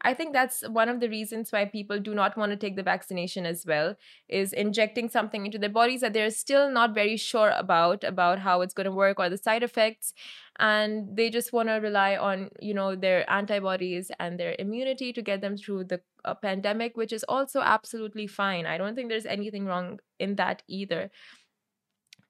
I 0.05 0.15
think 0.15 0.33
that's 0.33 0.69
one 0.69 0.89
of 0.89 0.99
the 0.99 1.09
reasons 1.09 1.53
why 1.53 1.65
people 1.65 2.01
do 2.01 2.15
not 2.15 2.37
want 2.37 2.51
to 2.51 2.57
take 2.57 2.75
the 2.75 2.83
vaccination 2.83 3.47
as 3.47 3.65
well 3.65 3.95
is 4.29 4.53
injecting 4.53 5.09
something 5.09 5.47
into 5.47 5.59
their 5.59 5.71
bodies 5.71 6.01
that 6.01 6.13
they're 6.13 6.31
still 6.31 6.71
not 6.71 6.93
very 6.95 7.17
sure 7.17 7.51
about 7.57 8.03
about 8.03 8.41
how 8.41 8.61
it's 8.63 8.75
going 8.75 8.87
to 8.87 8.93
work 8.93 9.21
or 9.21 9.29
the 9.29 9.39
side 9.39 9.63
effects 9.63 10.13
and 10.59 11.17
they 11.17 11.31
just 11.31 11.53
want 11.53 11.69
to 11.69 11.75
rely 11.75 12.17
on 12.17 12.51
you 12.61 12.75
know 12.75 12.97
their 12.97 13.29
antibodies 13.31 14.11
and 14.19 14.39
their 14.39 14.57
immunity 14.59 15.13
to 15.13 15.23
get 15.23 15.41
them 15.41 15.57
through 15.57 15.85
the 15.85 16.01
uh, 16.25 16.35
pandemic 16.35 16.97
which 16.97 17.13
is 17.13 17.25
also 17.29 17.61
absolutely 17.61 18.27
fine. 18.27 18.67
I 18.67 18.79
don't 18.79 18.95
think 18.95 19.09
there's 19.09 19.27
anything 19.27 19.67
wrong 19.67 20.01
in 20.19 20.37
that 20.37 20.63
either. 20.69 21.11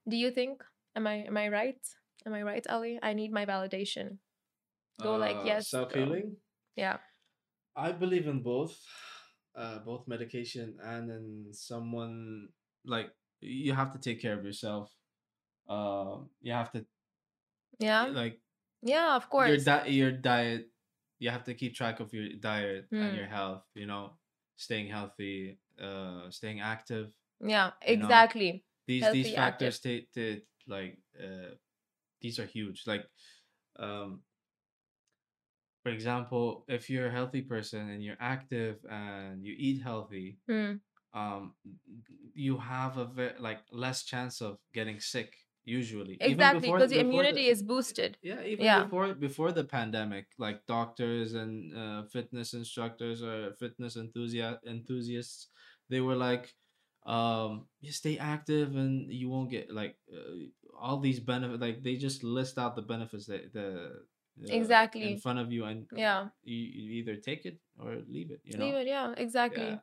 Do 0.09 0.17
you 0.17 0.31
think? 0.31 0.63
Am 0.95 1.07
i 1.07 1.25
am 1.25 1.37
i 1.39 1.49
right? 1.49 1.81
Am 2.27 2.35
i 2.35 2.43
right 2.43 2.67
ali? 2.69 2.99
I 3.03 3.15
need 3.15 3.33
my 3.33 3.47
validation. 3.47 4.19
Go 5.03 5.17
like, 5.17 5.39
yes. 5.45 5.71
Self 5.71 5.93
healing. 5.95 6.37
yeah 6.77 6.99
I 7.77 7.93
believe 7.93 8.27
in 8.27 8.43
both, 8.43 8.79
uh, 9.55 9.79
both 9.81 10.07
medication 10.09 10.79
and 10.83 11.11
in 11.11 11.47
someone 11.53 12.49
like 12.85 13.11
you 13.41 13.73
have 13.73 13.93
to 13.93 13.99
take 13.99 14.21
care 14.21 14.39
of 14.39 14.45
yourself. 14.45 14.91
Um, 15.69 16.31
you 16.41 16.53
have 16.53 16.73
to 16.73 16.85
yeah 17.79 18.07
like 18.07 18.41
yeah 18.83 19.17
of 19.17 19.29
your 19.39 19.57
course 19.57 19.65
diet. 19.65 19.91
Your 19.91 20.13
diet, 20.13 20.69
you 21.19 21.31
have 21.31 21.45
to 21.45 21.55
keep 21.55 21.75
track 21.75 22.01
of 22.01 22.13
your 22.13 22.29
diet 22.41 22.89
Mm. 22.93 23.03
and 23.07 23.17
your 23.17 23.27
health. 23.27 23.65
You 23.75 23.87
know, 23.87 24.13
staying 24.57 24.89
healthy, 24.89 25.59
uh, 25.81 26.31
staying 26.31 26.61
active. 26.61 27.13
Yeah, 27.41 27.73
You 27.87 27.99
know, 27.99 28.05
exactly. 28.05 28.65
These 28.87 29.03
Healthy, 29.05 29.23
these 29.23 29.35
factors 29.35 29.79
to 29.81 30.41
like 30.67 30.99
uh, 31.19 31.55
these 32.21 32.39
are 32.39 32.47
huge. 32.47 32.85
Like, 32.87 33.07
um, 33.79 34.23
for 35.83 35.91
example, 35.91 36.65
if 36.69 36.89
you're 36.91 37.09
a 37.09 37.11
healthy 37.13 37.43
person 37.43 37.89
and 37.91 38.03
you're 38.03 38.21
active 38.21 38.79
and 38.91 39.45
you 39.45 39.55
eat 39.59 39.83
healthy, 39.83 40.39
Mm. 40.49 40.81
um 41.15 41.55
you 42.35 42.57
have 42.59 42.97
a 42.97 43.05
ve- 43.05 43.39
like 43.39 43.61
less 43.71 44.05
chance 44.05 44.41
of 44.41 44.59
getting 44.73 44.99
sick 45.01 45.37
usually 45.65 46.17
Exactly, 46.21 46.61
because 46.73 46.91
your 46.93 47.03
the- 47.03 47.09
immunity 47.09 47.47
is 47.49 47.63
boosted. 47.63 48.17
yeah 48.23 48.43
even 48.43 48.65
Yeah. 48.65 48.85
before 48.85 49.15
before 49.15 49.53
the 49.53 49.65
pandemic 49.65 50.27
like 50.39 50.65
doctors 50.67 51.35
and 51.35 51.77
uh, 51.77 52.03
fitness 52.15 52.55
instructors 52.55 53.23
or 53.23 53.55
fitness 53.61 53.97
enthusiast 53.97 54.59
enthusiasts 54.67 55.49
they 55.91 56.01
were 56.01 56.17
like 56.17 56.55
um 57.07 57.67
you 57.81 57.93
stay 57.93 58.17
active 58.19 58.77
and 58.77 59.13
you 59.13 59.29
won't 59.29 59.51
get 59.51 59.71
like 59.81 59.97
uh, 60.17 60.35
all 60.81 60.99
these 61.01 61.21
benefits 61.21 61.61
like 61.61 61.83
they 61.83 61.97
just 61.97 62.23
list 62.25 62.59
out 62.59 62.75
the 62.77 62.83
benefits 62.95 63.27
that 63.27 63.53
the 63.53 63.69
uh, 64.41 64.55
Exactly. 64.55 65.13
in 65.13 65.19
front 65.19 65.39
of 65.39 65.53
you 65.53 65.65
and 65.65 65.87
Yeah. 65.95 66.29
you, 66.43 66.57
you 66.57 66.91
either 67.01 67.17
take 67.17 67.45
it 67.47 67.59
or 67.79 67.97
leave 68.09 68.31
it 68.31 68.41
you 68.45 68.57
know 68.59 68.65
Leave 68.67 68.75
it, 68.75 68.87
yeah, 68.87 69.15
exactly. 69.17 69.65
Yeah. 69.65 69.79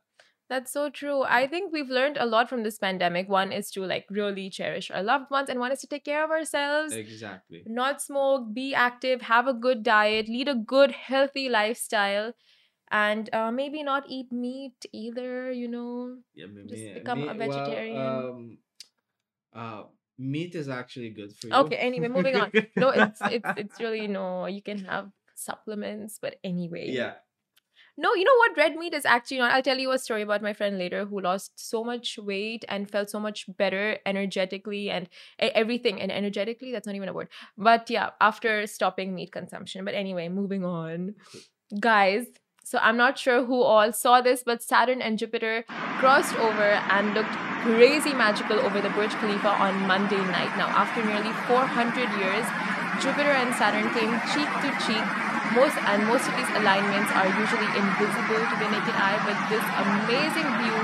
That's 0.49 0.71
so 0.73 0.89
true. 0.89 1.21
I 1.21 1.45
think 1.45 1.71
we've 1.71 1.89
learned 1.91 2.17
a 2.17 2.25
lot 2.25 2.49
from 2.49 2.63
this 2.63 2.79
pandemic. 2.79 3.29
One 3.29 3.51
is 3.51 3.69
to 3.71 3.85
like 3.85 4.07
really 4.09 4.49
cherish 4.49 4.89
our 4.89 5.03
loved 5.03 5.29
ones, 5.29 5.47
and 5.47 5.59
one 5.59 5.71
is 5.71 5.81
to 5.81 5.87
take 5.87 6.03
care 6.05 6.23
of 6.23 6.31
ourselves. 6.31 6.91
exactly 6.91 7.61
Not 7.67 8.01
smoke, 8.01 8.51
be 8.51 8.73
active, 8.73 9.21
have 9.21 9.45
a 9.45 9.53
good 9.53 9.83
diet, 9.83 10.27
lead 10.27 10.47
a 10.47 10.55
good, 10.55 10.89
healthy 10.91 11.49
lifestyle, 11.49 12.33
and 12.89 13.29
uh, 13.31 13.51
maybe 13.51 13.83
not 13.83 14.05
eat 14.09 14.31
meat 14.31 14.87
either. 14.91 15.51
You 15.51 15.67
know, 15.67 16.17
Yeah, 16.33 16.47
me, 16.47 16.63
Just 16.65 16.81
me- 16.81 16.93
become 16.97 17.21
a 17.21 17.33
me- 17.33 17.47
well, 17.47 17.47
vegetarian. 17.51 18.07
um, 18.07 18.57
uh, 19.53 19.83
meat 20.19 20.53
is 20.53 20.69
actually 20.69 21.09
good 21.09 21.33
for 21.35 21.47
you. 21.47 21.53
Okay, 21.53 21.77
anyway, 21.77 22.09
moving 22.09 22.35
on. 22.35 22.51
no, 22.75 22.89
it's 22.89 23.21
it's 23.31 23.49
it's 23.57 23.79
really 23.85 24.07
no. 24.07 24.45
You 24.45 24.61
can 24.61 24.85
have 24.85 25.09
supplements, 25.35 26.19
but 26.21 26.35
anyway. 26.43 26.89
yeah. 26.89 27.13
No, 27.97 28.13
you 28.13 28.23
know 28.23 28.35
what? 28.37 28.55
Red 28.55 28.77
meat 28.77 28.93
is 28.93 29.05
actually 29.05 29.39
not. 29.39 29.51
I'll 29.51 29.61
tell 29.61 29.77
you 29.77 29.91
a 29.91 29.99
story 29.99 30.21
about 30.21 30.41
my 30.41 30.53
friend 30.53 30.77
later 30.77 31.03
who 31.03 31.19
lost 31.19 31.51
so 31.59 31.83
much 31.83 32.17
weight 32.17 32.63
and 32.69 32.89
felt 32.89 33.09
so 33.09 33.19
much 33.19 33.45
better 33.57 33.97
energetically 34.05 34.89
and 34.89 35.09
everything. 35.37 35.99
And 35.99 36.09
energetically, 36.09 36.71
that's 36.71 36.87
not 36.87 36.95
even 36.95 37.09
a 37.09 37.13
word. 37.13 37.27
But 37.57 37.89
yeah, 37.89 38.11
after 38.21 38.65
stopping 38.67 39.13
meat 39.13 39.33
consumption. 39.33 39.83
But 39.83 39.95
anyway, 39.95 40.29
moving 40.29 40.63
on. 40.63 41.15
Guys, 41.77 42.27
so 42.69 42.77
I'm 42.85 42.97
not 43.01 43.17
sure 43.17 43.45
who 43.49 43.65
all 43.65 43.91
saw 43.91 44.21
this, 44.21 44.43
but 44.45 44.61
Saturn 44.61 45.01
and 45.01 45.17
Jupiter 45.17 45.65
crossed 45.97 46.37
over 46.37 46.77
and 46.93 47.17
looked 47.17 47.33
crazy 47.65 48.13
magical 48.13 48.61
over 48.61 48.77
the 48.77 48.93
Burj 48.93 49.09
Khalifa 49.17 49.49
on 49.57 49.89
Monday 49.89 50.21
night. 50.29 50.53
Now, 50.53 50.69
after 50.69 51.01
nearly 51.01 51.33
400 51.49 51.65
years, 52.21 52.45
Jupiter 53.01 53.33
and 53.33 53.57
Saturn 53.57 53.89
came 53.97 54.13
cheek 54.29 54.45
to 54.61 54.69
cheek. 54.85 55.01
Most 55.57 55.81
and 55.81 56.05
most 56.05 56.29
of 56.29 56.37
these 56.37 56.53
alignments 56.61 57.09
are 57.17 57.25
usually 57.41 57.73
invisible 57.73 58.37
to 58.37 58.55
the 58.61 58.69
naked 58.69 58.93
eye 58.93 59.17
but 59.25 59.33
this 59.49 59.65
amazing 59.81 60.45
view 60.61 60.77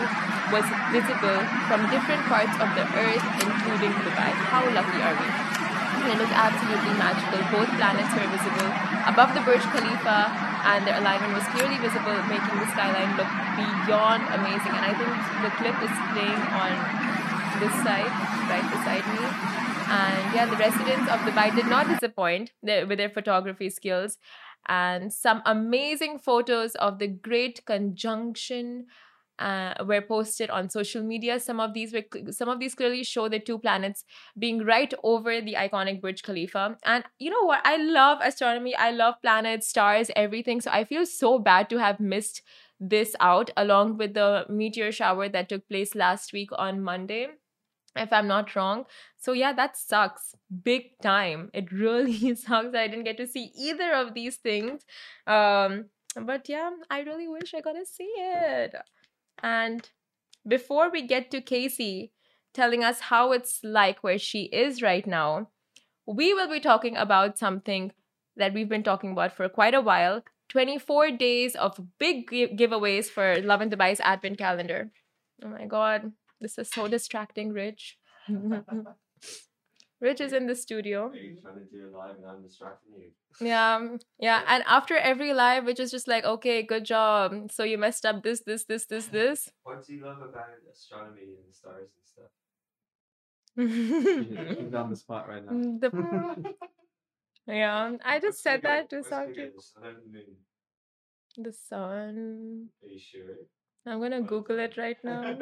was 0.50 0.66
visible 0.90 1.38
from 1.70 1.86
different 1.94 2.26
parts 2.26 2.58
of 2.58 2.74
the 2.74 2.86
earth 2.98 3.26
including 3.46 3.94
dubai. 4.02 4.34
How 4.50 4.66
lucky 4.74 5.06
are 5.06 5.14
we 5.22 5.65
it 6.10 6.18
looked 6.18 6.36
absolutely 6.36 6.94
magical. 6.98 7.40
Both 7.52 7.70
planets 7.78 8.12
were 8.14 8.28
visible 8.30 8.72
above 9.06 9.34
the 9.38 9.42
burj 9.46 9.62
khalifa 9.74 10.20
and 10.72 10.86
their 10.86 10.98
alignment 10.98 11.34
was 11.34 11.46
clearly 11.54 11.78
visible 11.78 12.18
making 12.26 12.58
the 12.58 12.68
skyline 12.74 13.14
look 13.18 13.30
beyond 13.58 14.22
amazing. 14.34 14.74
And 14.74 14.86
i 14.90 14.94
think 14.98 15.14
the 15.46 15.52
clip 15.62 15.78
is 15.88 15.94
playing 16.14 16.42
on 16.62 16.72
this 17.62 17.76
side 17.86 18.14
right 18.50 18.68
beside 18.74 19.06
me. 19.14 19.24
And 19.88 20.22
yeah 20.36 20.46
the 20.50 20.58
residents 20.58 21.08
of 21.12 21.20
dubai 21.28 21.54
did 21.56 21.68
not 21.68 21.88
disappoint 21.88 22.52
with 22.64 22.98
their 22.98 23.10
photography 23.10 23.70
skills. 23.70 24.18
And 24.68 25.14
some 25.14 25.44
amazing 25.46 26.18
photos 26.18 26.74
of 26.76 26.98
the 26.98 27.08
great 27.08 27.66
conjunction 27.66 28.88
uh, 29.40 29.74
were 29.86 30.02
posted 30.02 30.50
on 30.50 30.70
social 30.70 31.04
media. 31.04 31.40
Some 31.40 31.60
of 31.60 31.74
these 31.74 31.94
were 31.94 32.04
some 32.32 32.50
of 32.50 32.60
these 32.60 32.76
clearly 32.76 33.04
show 33.04 33.28
the 33.30 33.40
two 33.40 33.60
planets 33.60 34.04
being 34.38 34.64
right 34.64 34.94
over 35.04 35.42
the 35.42 35.56
iconic 35.56 36.02
Burj 36.02 36.24
Khalifa. 36.24 36.78
And 36.86 37.04
you 37.20 37.30
know 37.30 37.44
what? 37.44 37.62
I 37.66 37.78
love 37.78 38.20
astronomy. 38.22 38.76
I 38.76 38.92
love 38.92 39.16
planets, 39.22 39.68
stars, 39.68 40.10
everything. 40.16 40.62
So 40.62 40.72
I 40.72 40.84
feel 40.84 41.06
so 41.06 41.40
bad 41.40 41.70
to 41.70 41.78
have 41.78 42.00
missed 42.00 42.42
this 42.80 43.16
out 43.20 43.52
along 43.56 43.98
with 43.98 44.14
the 44.14 44.46
meteor 44.50 44.92
shower 44.92 45.30
that 45.30 45.50
took 45.50 45.68
place 45.70 45.96
last 45.96 46.34
week 46.34 46.50
on 46.58 46.82
Monday 46.82 47.28
if 47.96 48.12
I'm 48.12 48.28
not 48.28 48.56
wrong. 48.56 48.86
So 49.18 49.32
yeah, 49.32 49.54
that 49.54 49.78
sucks 49.78 50.36
big 50.64 51.00
time. 51.02 51.50
It 51.54 51.72
really 51.72 52.36
sucks 52.36 52.72
that 52.72 52.82
I 52.82 52.88
didn't 52.88 53.06
get 53.06 53.18
to 53.18 53.28
see 53.28 53.52
either 53.58 53.94
of 53.94 54.14
these 54.14 54.38
things. 54.38 54.82
Um, 55.28 55.86
but 56.22 56.48
yeah, 56.48 56.72
I 56.90 57.02
really 57.02 57.28
wish 57.28 57.54
I 57.54 57.62
got 57.62 57.74
to 57.74 57.86
see 57.86 58.12
it. 58.18 58.76
And 59.42 59.90
before 60.48 60.92
we 60.92 61.02
get 61.02 61.32
to 61.32 61.42
Casey 61.42 62.12
telling 62.54 62.84
us 62.84 63.02
how 63.02 63.32
it's 63.32 63.60
like 63.64 64.04
where 64.04 64.18
she 64.18 64.44
is 64.44 64.82
right 64.82 65.06
now, 65.06 65.50
we 66.06 66.34
will 66.34 66.50
be 66.50 66.60
talking 66.60 66.96
about 66.96 67.38
something 67.38 67.92
that 68.38 68.54
we've 68.54 68.70
been 68.70 68.84
talking 68.84 69.12
about 69.12 69.34
for 69.34 69.48
quite 69.50 69.74
a 69.74 69.82
while 69.82 70.24
24 70.50 71.12
days 71.12 71.56
of 71.56 71.80
big 71.98 72.30
giveaways 72.30 73.06
for 73.06 73.42
Lovin 73.42 73.70
Dubai's 73.70 74.00
advent 74.00 74.38
calendar. 74.38 74.92
Oh 75.44 75.48
my 75.48 75.66
god, 75.66 76.12
this 76.40 76.58
is 76.58 76.70
so 76.70 76.88
distracting, 76.88 77.52
Rich. 77.52 77.98
Rich 80.06 80.22
is 80.22 80.34
in 80.34 80.46
the 80.48 80.56
studio. 80.56 81.08
Are 81.08 81.16
you 81.18 81.34
trying 81.42 81.56
to 81.56 81.66
do 81.66 81.88
it 81.88 81.94
live 81.94 82.16
and 82.18 82.26
I'm 82.26 82.42
distracting 82.44 82.92
you? 83.00 83.10
Yeah, 83.48 83.76
um, 83.76 84.00
yeah. 84.20 84.42
And 84.48 84.64
after 84.68 84.96
every 84.96 85.34
live, 85.34 85.66
Rich 85.66 85.80
is 85.80 85.92
just 85.92 86.08
like, 86.08 86.24
okay, 86.24 86.62
good 86.64 86.86
job. 86.86 87.52
So 87.52 87.64
you 87.64 87.78
messed 87.78 88.06
up 88.06 88.24
this, 88.24 88.42
this, 88.46 88.66
this, 88.66 88.86
this, 88.86 89.08
this. 89.08 89.50
What 89.64 89.86
do 89.86 89.94
you 89.94 90.06
love 90.06 90.22
about 90.22 90.46
astronomy 90.72 91.22
and 91.38 91.50
the 91.50 91.54
stars 91.54 91.90
and 91.98 92.06
stuff? 92.06 92.32
She's 93.58 94.74
on 94.74 94.90
the 94.92 94.96
spot 94.96 95.28
right 95.28 95.44
now. 95.44 95.80
The- 95.82 96.56
yeah, 97.48 97.92
I 98.06 98.20
just 98.20 98.24
What's 98.26 98.42
said 98.42 98.62
that 98.64 98.90
to 98.92 98.98
what's 98.98 99.10
sound 99.10 99.36
the 99.36 99.62
sun 99.62 99.84
or 99.86 99.94
the 100.06 100.12
moon? 100.12 100.36
The 101.38 101.54
sun. 101.54 102.70
Are 102.84 102.88
you 102.90 103.00
sure? 103.00 103.36
I'm 103.86 104.00
gonna 104.02 104.22
Google 104.22 104.60
it 104.60 104.78
right 104.78 104.98
now. 105.04 105.38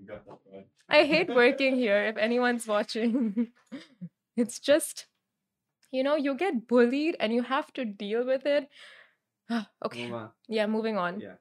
You 0.00 0.06
got 0.06 0.24
that 0.26 0.38
right. 0.52 0.66
I 0.88 1.04
hate 1.04 1.28
working 1.28 1.76
here 1.76 2.04
if 2.06 2.16
anyone's 2.16 2.66
watching. 2.66 3.48
it's 4.36 4.58
just, 4.58 5.06
you 5.92 6.02
know, 6.02 6.16
you 6.16 6.34
get 6.34 6.66
bullied 6.66 7.16
and 7.20 7.32
you 7.32 7.42
have 7.42 7.72
to 7.74 7.84
deal 7.84 8.24
with 8.24 8.46
it. 8.46 8.68
okay. 9.84 10.12
Yeah, 10.48 10.66
moving 10.66 10.96
on. 10.96 11.20
Yeah. 11.20 11.34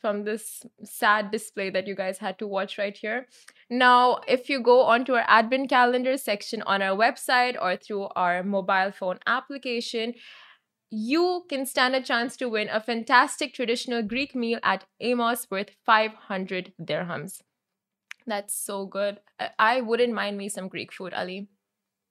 From 0.00 0.24
this 0.24 0.64
sad 0.82 1.30
display 1.30 1.68
that 1.70 1.86
you 1.86 1.94
guys 1.94 2.18
had 2.18 2.38
to 2.38 2.46
watch 2.46 2.78
right 2.78 2.96
here. 2.96 3.26
Now, 3.68 4.20
if 4.26 4.48
you 4.48 4.62
go 4.62 4.80
onto 4.80 5.14
our 5.14 5.24
advent 5.26 5.68
calendar 5.68 6.16
section 6.16 6.62
on 6.62 6.80
our 6.80 6.96
website 6.96 7.56
or 7.60 7.76
through 7.76 8.08
our 8.16 8.42
mobile 8.42 8.92
phone 8.92 9.18
application, 9.26 10.14
you 10.90 11.44
can 11.48 11.66
stand 11.66 11.94
a 11.94 12.00
chance 12.00 12.36
to 12.38 12.48
win 12.48 12.68
a 12.68 12.80
fantastic 12.80 13.52
traditional 13.52 14.02
Greek 14.02 14.34
meal 14.34 14.58
at 14.62 14.84
Amos 15.00 15.46
worth 15.50 15.70
500 15.84 16.72
dirhams. 16.80 17.42
That's 18.30 18.54
so 18.54 18.86
good. 18.86 19.18
I, 19.38 19.50
I 19.58 19.80
wouldn't 19.80 20.14
mind 20.14 20.38
me 20.38 20.48
some 20.48 20.68
Greek 20.68 20.92
food, 20.92 21.12
Ali. 21.12 21.48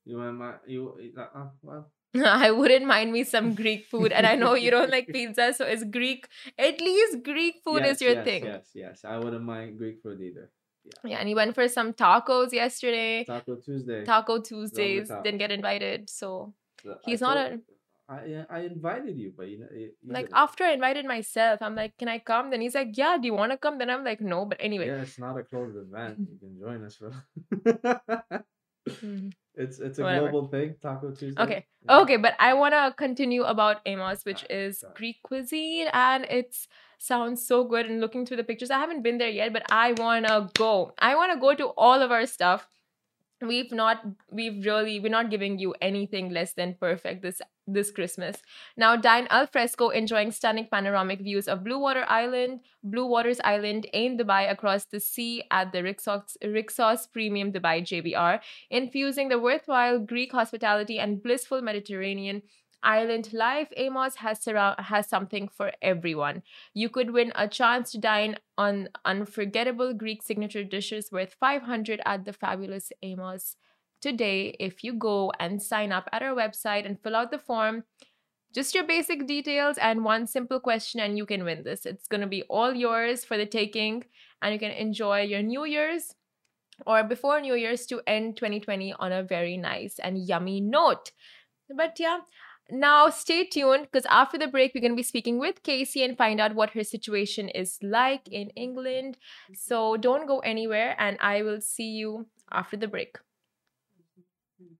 You 0.06 0.18
want 0.18 0.38
my 0.38 0.54
you? 0.68 1.14
Uh, 1.18 1.22
uh, 1.22 1.48
well, 1.62 1.92
I 2.26 2.52
wouldn't 2.52 2.86
mind 2.86 3.12
me 3.12 3.24
some 3.24 3.54
Greek 3.56 3.86
food. 3.86 4.12
And 4.12 4.28
I 4.28 4.36
know 4.36 4.54
you 4.56 4.72
don't 4.72 4.90
like 4.92 5.08
pizza, 5.18 5.54
so 5.54 5.66
it's 5.66 5.84
Greek. 5.84 6.28
At 6.58 6.82
least 6.82 7.24
Greek 7.24 7.62
food 7.64 7.84
yes, 7.84 7.96
is 7.96 8.02
your 8.02 8.14
yes, 8.14 8.26
thing. 8.26 8.46
Yes, 8.46 8.70
yes. 8.74 9.06
I 9.06 9.18
wouldn't 9.18 9.44
mind 9.44 9.78
Greek 9.78 10.02
food 10.02 10.22
either. 10.22 10.50
Yeah, 10.84 11.12
yeah, 11.12 11.18
and 11.20 11.28
he 11.28 11.36
went 11.36 11.54
for 11.56 11.68
some 11.68 11.94
tacos 11.94 12.52
yesterday. 12.52 13.24
Taco 13.26 13.56
Tuesday. 13.56 14.04
Taco 14.06 14.42
Tuesdays. 14.42 15.12
Didn't 15.24 15.38
get 15.38 15.52
invited. 15.52 16.10
So, 16.10 16.54
I 16.86 16.96
he's 17.06 17.22
not 17.22 17.36
told- 17.36 17.62
I 18.10 18.46
I 18.50 18.60
invited 18.62 19.18
you, 19.18 19.32
but 19.38 19.48
you 19.50 19.60
know. 19.60 19.68
You, 19.72 19.92
like, 20.08 20.26
didn't. 20.26 20.38
after 20.38 20.64
I 20.64 20.72
invited 20.72 21.06
myself, 21.06 21.62
I'm 21.62 21.76
like, 21.76 21.98
can 21.98 22.08
I 22.08 22.18
come? 22.20 22.50
Then 22.50 22.62
he's 22.62 22.74
like, 22.76 22.98
yeah, 22.98 23.18
do 23.22 23.28
you 23.28 23.34
want 23.36 23.52
to 23.52 23.58
come? 23.58 23.78
Then 23.78 23.90
I'm 23.90 24.04
like, 24.04 24.20
no. 24.22 24.46
But 24.46 24.58
anyway. 24.60 24.88
Yeah, 24.88 25.02
it's 25.02 25.20
not 25.20 25.38
a 25.38 25.44
closed 25.44 25.78
event. 25.78 26.18
You 26.32 26.38
can 26.40 26.60
join 26.60 26.84
us 26.84 26.96
for. 26.96 27.12
Mhm. 28.90 29.32
it's 29.56 29.80
it's 29.80 30.00
a 30.00 30.04
Whatever. 30.04 30.32
global 30.32 30.48
thing. 30.48 30.76
Taco 30.82 31.12
Tuesday. 31.12 31.42
Okay. 31.44 31.66
Yeah. 31.86 32.00
Okay, 32.00 32.18
but 32.18 32.34
I 32.40 32.54
want 32.54 32.74
to 32.74 32.94
continue 32.98 33.44
about 33.44 33.82
Amos, 33.86 34.26
which 34.26 34.44
Alright, 34.44 34.52
is 34.52 34.84
alright. 34.84 34.98
Greek 34.98 35.18
cuisine, 35.24 35.88
and 35.94 36.26
it's 36.30 36.68
sounds 36.98 37.46
so 37.46 37.64
good. 37.64 37.86
And 37.86 38.02
looking 38.02 38.26
through 38.26 38.38
the 38.38 38.44
pictures, 38.44 38.72
I 38.72 38.80
haven't 38.80 39.04
been 39.04 39.18
there 39.20 39.30
yet, 39.30 39.54
but 39.54 39.64
I 39.72 39.94
want 39.94 40.26
to 40.28 40.50
go. 40.58 40.94
I 40.98 41.16
want 41.16 41.32
to 41.34 41.40
go 41.40 41.54
to 41.54 41.68
all 41.78 42.02
of 42.02 42.12
our 42.12 42.26
stuff. 42.26 42.68
We've 43.42 43.72
not, 43.72 44.04
we've 44.30 44.66
really, 44.66 45.00
we're 45.00 45.10
not 45.10 45.30
giving 45.30 45.60
you 45.60 45.74
anything 45.82 46.30
less 46.30 46.52
than 46.54 46.76
perfect 46.78 47.22
this 47.22 47.42
this 47.74 47.92
Christmas. 47.92 48.38
Now, 48.78 48.96
dine 48.96 49.28
al 49.30 49.48
fresco, 49.48 49.90
enjoying 49.90 50.32
stunning 50.32 50.68
panoramic 50.72 51.22
views 51.22 51.48
of 51.48 51.64
Blue 51.64 51.80
Water 51.80 52.06
Island, 52.08 52.62
Blue 52.84 53.06
Waters 53.06 53.40
Island, 53.44 53.86
in 53.94 54.18
Dubai 54.18 54.52
across 54.52 54.86
the 54.86 55.00
sea 55.00 55.44
at 55.52 55.72
the 55.72 55.80
Rixos, 55.80 56.38
Rixos 56.44 57.12
Premium 57.12 57.52
Dubai 57.52 57.82
JBR, 57.82 58.40
infusing 58.70 59.30
the 59.30 59.40
worthwhile 59.40 60.00
Greek 60.00 60.32
hospitality 60.32 61.00
and 61.00 61.22
blissful 61.22 61.62
Mediterranean 61.62 62.42
island 62.84 63.34
life, 63.34 63.68
Amos 63.76 64.16
has 64.16 64.42
surround, 64.42 64.80
has 64.80 65.08
something 65.08 65.48
for 65.48 65.72
everyone. 65.82 66.44
You 66.74 66.90
could 66.90 67.12
win 67.12 67.32
a 67.36 67.48
chance 67.48 67.92
to 67.92 67.98
dine 67.98 68.38
on 68.58 68.90
unforgettable 69.06 69.94
Greek 69.94 70.24
signature 70.24 70.64
dishes 70.64 71.12
worth 71.12 71.36
500 71.40 72.02
at 72.06 72.26
the 72.26 72.34
fabulous 72.34 72.92
Amos 73.02 73.56
today 74.02 74.56
if 74.60 74.84
you 74.84 74.94
go 74.94 75.32
and 75.40 75.62
sign 75.62 75.92
up 75.92 76.10
at 76.12 76.24
our 76.24 76.36
website 76.36 76.86
and 76.86 77.02
fill 77.02 77.16
out 77.16 77.32
the 77.32 77.40
form. 77.40 77.84
Just 78.54 78.74
your 78.74 78.84
basic 78.84 79.28
details 79.28 79.78
and 79.78 80.04
one 80.04 80.26
simple 80.26 80.60
question, 80.60 81.00
and 81.00 81.18
you 81.18 81.26
can 81.26 81.44
win 81.44 81.64
this. 81.64 81.86
It's 81.86 82.08
going 82.08 82.22
to 82.22 82.28
be 82.28 82.42
all 82.44 82.74
yours 82.74 83.24
for 83.24 83.38
the 83.38 83.46
taking, 83.46 84.06
and 84.42 84.54
you 84.54 84.60
can 84.60 84.72
enjoy 84.72 85.22
your 85.22 85.44
New 85.44 85.66
Year's 85.66 86.16
or 86.86 87.04
before 87.04 87.42
New 87.42 87.56
Year's 87.56 87.86
to 87.88 88.02
end 88.08 88.38
2020 88.38 88.94
on 88.94 89.12
a 89.12 89.24
very 89.24 89.58
nice 89.58 90.00
and 90.00 90.18
yummy 90.18 90.62
note. 90.62 91.12
But 91.70 92.00
yeah, 92.00 92.20
now 92.72 93.10
stay 93.10 93.46
tuned 93.46 93.88
because 93.92 94.06
after 94.10 94.38
the 94.38 94.48
break, 94.48 94.74
we're 94.74 94.82
going 94.82 94.94
to 94.94 94.96
be 94.96 95.04
speaking 95.04 95.40
with 95.40 95.64
Casey 95.64 96.04
and 96.04 96.18
find 96.18 96.40
out 96.40 96.56
what 96.56 96.72
her 96.72 96.84
situation 96.84 97.50
is 97.50 97.78
like 97.82 98.28
in 98.28 98.50
England. 98.52 99.18
Mm-hmm. 99.46 99.54
So 99.56 99.98
don't 99.98 100.28
go 100.28 100.40
anywhere, 100.40 100.96
and 100.98 101.18
I 101.20 101.42
will 101.42 101.62
see 101.62 101.92
you 101.92 102.28
after 102.52 102.78
the 102.78 102.88
break. 102.88 103.18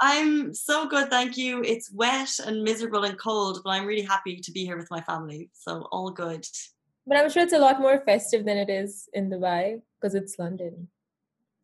I'm 0.00 0.54
so 0.54 0.88
good, 0.88 1.10
thank 1.10 1.36
you. 1.36 1.62
It's 1.62 1.92
wet 1.92 2.30
and 2.44 2.62
miserable 2.62 3.04
and 3.04 3.18
cold, 3.18 3.60
but 3.64 3.70
I'm 3.70 3.86
really 3.86 4.02
happy 4.02 4.40
to 4.40 4.52
be 4.52 4.64
here 4.64 4.76
with 4.76 4.90
my 4.90 5.00
family. 5.00 5.50
So 5.52 5.88
all 5.90 6.10
good. 6.10 6.46
But 7.06 7.16
I'm 7.16 7.30
sure 7.30 7.42
it's 7.42 7.52
a 7.52 7.58
lot 7.58 7.80
more 7.80 8.00
festive 8.04 8.44
than 8.44 8.58
it 8.58 8.70
is 8.70 9.08
in 9.12 9.30
Dubai 9.30 9.80
because 10.00 10.14
it's 10.14 10.38
London. 10.38 10.88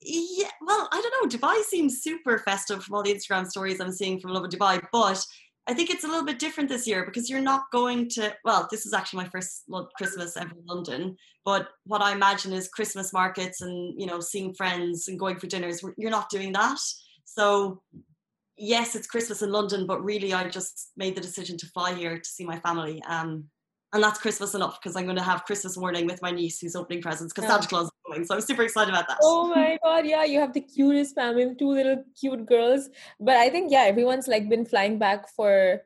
Yeah, 0.01 0.51
well, 0.61 0.89
I 0.93 1.01
don't 1.01 1.15
know. 1.31 1.39
Dubai 1.39 1.63
seems 1.63 2.03
super 2.03 2.39
festive 2.39 2.83
from 2.83 2.95
all 2.95 3.03
the 3.03 3.15
Instagram 3.15 3.47
stories 3.47 3.81
I'm 3.81 3.93
seeing 3.93 4.21
from 4.21 4.33
Lovin 4.33 4.51
Dubai, 4.51 4.83
but 4.93 5.25
I 5.67 5.73
think 5.73 5.89
it's 5.89 6.05
a 6.05 6.09
little 6.09 6.27
bit 6.27 6.39
different 6.39 6.69
this 6.69 6.87
year 6.87 7.07
because 7.07 7.31
you're 7.31 7.41
not 7.41 7.71
going 7.73 8.11
to. 8.11 8.35
Well, 8.45 8.69
this 8.71 8.85
is 8.85 8.93
actually 8.93 9.25
my 9.25 9.31
first 9.31 9.65
Christmas 9.97 10.37
ever 10.37 10.51
in 10.51 10.67
London, 10.67 11.17
but 11.45 11.69
what 11.87 12.03
I 12.03 12.13
imagine 12.13 12.53
is 12.53 12.69
Christmas 12.69 13.15
markets 13.15 13.63
and 13.63 13.99
you 13.99 14.07
know 14.07 14.21
seeing 14.21 14.55
friends 14.55 15.09
and 15.09 15.19
going 15.19 15.39
for 15.39 15.47
dinners. 15.47 15.83
You're 15.97 16.11
not 16.11 16.29
doing 16.29 16.53
that, 16.53 16.81
so 17.25 17.81
yes, 18.57 18.95
it's 18.95 19.07
Christmas 19.07 19.43
in 19.43 19.51
London, 19.51 19.87
but 19.87 20.03
really 20.03 20.33
I 20.33 20.49
just 20.49 20.91
made 20.97 21.15
the 21.17 21.21
decision 21.21 21.57
to 21.59 21.67
fly 21.67 21.95
here 21.95 22.19
to 22.19 22.29
see 22.29 22.45
my 22.45 22.59
family. 22.61 23.03
Um, 23.09 23.45
and 23.93 24.03
that's 24.03 24.19
Christmas 24.19 24.55
enough 24.55 24.81
because 24.83 24.97
I'm 24.97 25.05
going 25.05 25.17
to 25.17 25.23
have 25.23 25.45
Christmas 25.45 25.77
morning 25.77 26.07
with 26.07 26.21
my 26.21 26.33
niece 26.33 26.59
who's 26.61 26.75
opening 26.75 27.01
presents 27.01 27.33
because 27.33 27.49
yeah. 27.49 27.55
Santa 27.55 27.69
Claus 27.69 27.87
is 27.87 27.93
coming. 28.07 28.27
So 28.27 28.35
I'm 28.35 28.41
super 28.41 28.63
excited 28.63 28.93
about 28.93 29.07
that. 29.07 29.19
Oh 29.23 29.49
my 29.49 29.79
god, 29.85 30.05
yeah, 30.05 30.25
you 30.25 30.41
have 30.41 30.53
the 30.53 30.61
cutest 30.61 31.15
family, 31.15 31.55
two 31.57 31.71
little 31.71 32.03
cute 32.21 32.45
girls. 32.45 32.89
But 33.21 33.37
I 33.37 33.51
think 33.51 33.71
yeah, 33.71 33.83
everyone's 33.83 34.27
like 34.27 34.49
been 34.49 34.67
flying 34.67 34.99
back 34.99 35.29
for 35.29 35.81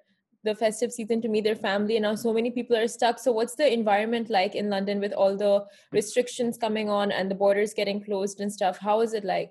the 0.45 0.54
festive 0.54 0.93
season 0.93 1.21
to 1.21 1.28
meet 1.28 1.45
their 1.45 1.57
family 1.57 1.97
and 1.97 2.04
now 2.04 2.15
so 2.15 2.33
many 2.33 2.50
people 2.50 2.76
are 2.76 2.87
stuck 2.87 3.19
so 3.19 3.33
what's 3.33 3.57
the 3.57 3.73
environment 3.73 4.31
like 4.31 4.54
in 4.54 4.71
london 4.71 5.00
with 5.00 5.13
all 5.13 5.37
the 5.37 5.65
restrictions 5.93 6.57
coming 6.57 6.89
on 6.89 7.11
and 7.11 7.28
the 7.28 7.35
borders 7.35 7.75
getting 7.75 8.02
closed 8.02 8.41
and 8.41 8.52
stuff 8.52 8.78
how 8.78 9.00
is 9.00 9.15
it 9.15 9.25
like 9.25 9.50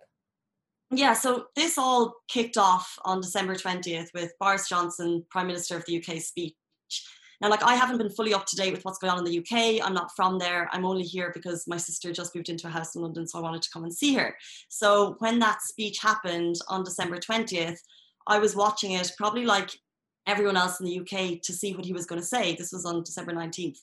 yeah, 0.91 1.13
so 1.13 1.47
this 1.56 1.78
all 1.78 2.15
kicked 2.28 2.58
off 2.58 2.97
on 3.04 3.21
December 3.21 3.56
20th 3.56 4.08
with 4.13 4.32
Boris 4.39 4.69
Johnson, 4.69 5.26
Prime 5.30 5.47
Minister 5.47 5.76
of 5.76 5.86
the 5.86 5.97
UK, 5.97 6.21
speech. 6.21 6.56
Now, 7.41 7.50
like, 7.50 7.62
I 7.62 7.76
haven't 7.76 8.00
been 8.00 8.10
fully 8.10 8.34
up 8.34 8.45
to 8.47 8.56
date 8.56 8.73
with 8.73 8.84
what's 8.84 8.97
going 8.97 9.12
on 9.12 9.19
in 9.19 9.26
the 9.26 9.39
UK. 9.39 9.86
I'm 9.86 9.93
not 9.93 10.15
from 10.15 10.39
there. 10.39 10.69
I'm 10.71 10.86
only 10.86 11.04
here 11.04 11.32
because 11.34 11.67
my 11.67 11.78
sister 11.78 12.12
just 12.12 12.34
moved 12.34 12.50
into 12.50 12.67
a 12.67 12.71
house 12.71 12.95
in 12.95 13.02
London, 13.02 13.28
so 13.28 13.38
I 13.38 13.41
wanted 13.41 13.62
to 13.62 13.69
come 13.71 13.84
and 13.84 13.93
see 13.93 14.15
her. 14.15 14.36
So, 14.69 15.17
when 15.19 15.38
that 15.39 15.62
speech 15.62 16.00
happened 16.02 16.56
on 16.67 16.84
December 16.84 17.17
20th, 17.17 17.78
I 18.26 18.39
was 18.39 18.56
watching 18.56 18.93
it 18.93 19.12
probably 19.17 19.45
like 19.45 19.71
everyone 20.26 20.58
else 20.58 20.80
in 20.80 20.86
the 20.86 21.00
UK 21.00 21.41
to 21.41 21.54
see 21.54 21.73
what 21.73 21.86
he 21.86 21.93
was 21.93 22.06
going 22.06 22.19
to 22.19 22.28
say. 22.28 22.56
This 22.56 22.71
was 22.71 22.86
on 22.86 23.04
December 23.04 23.34
19th. 23.34 23.78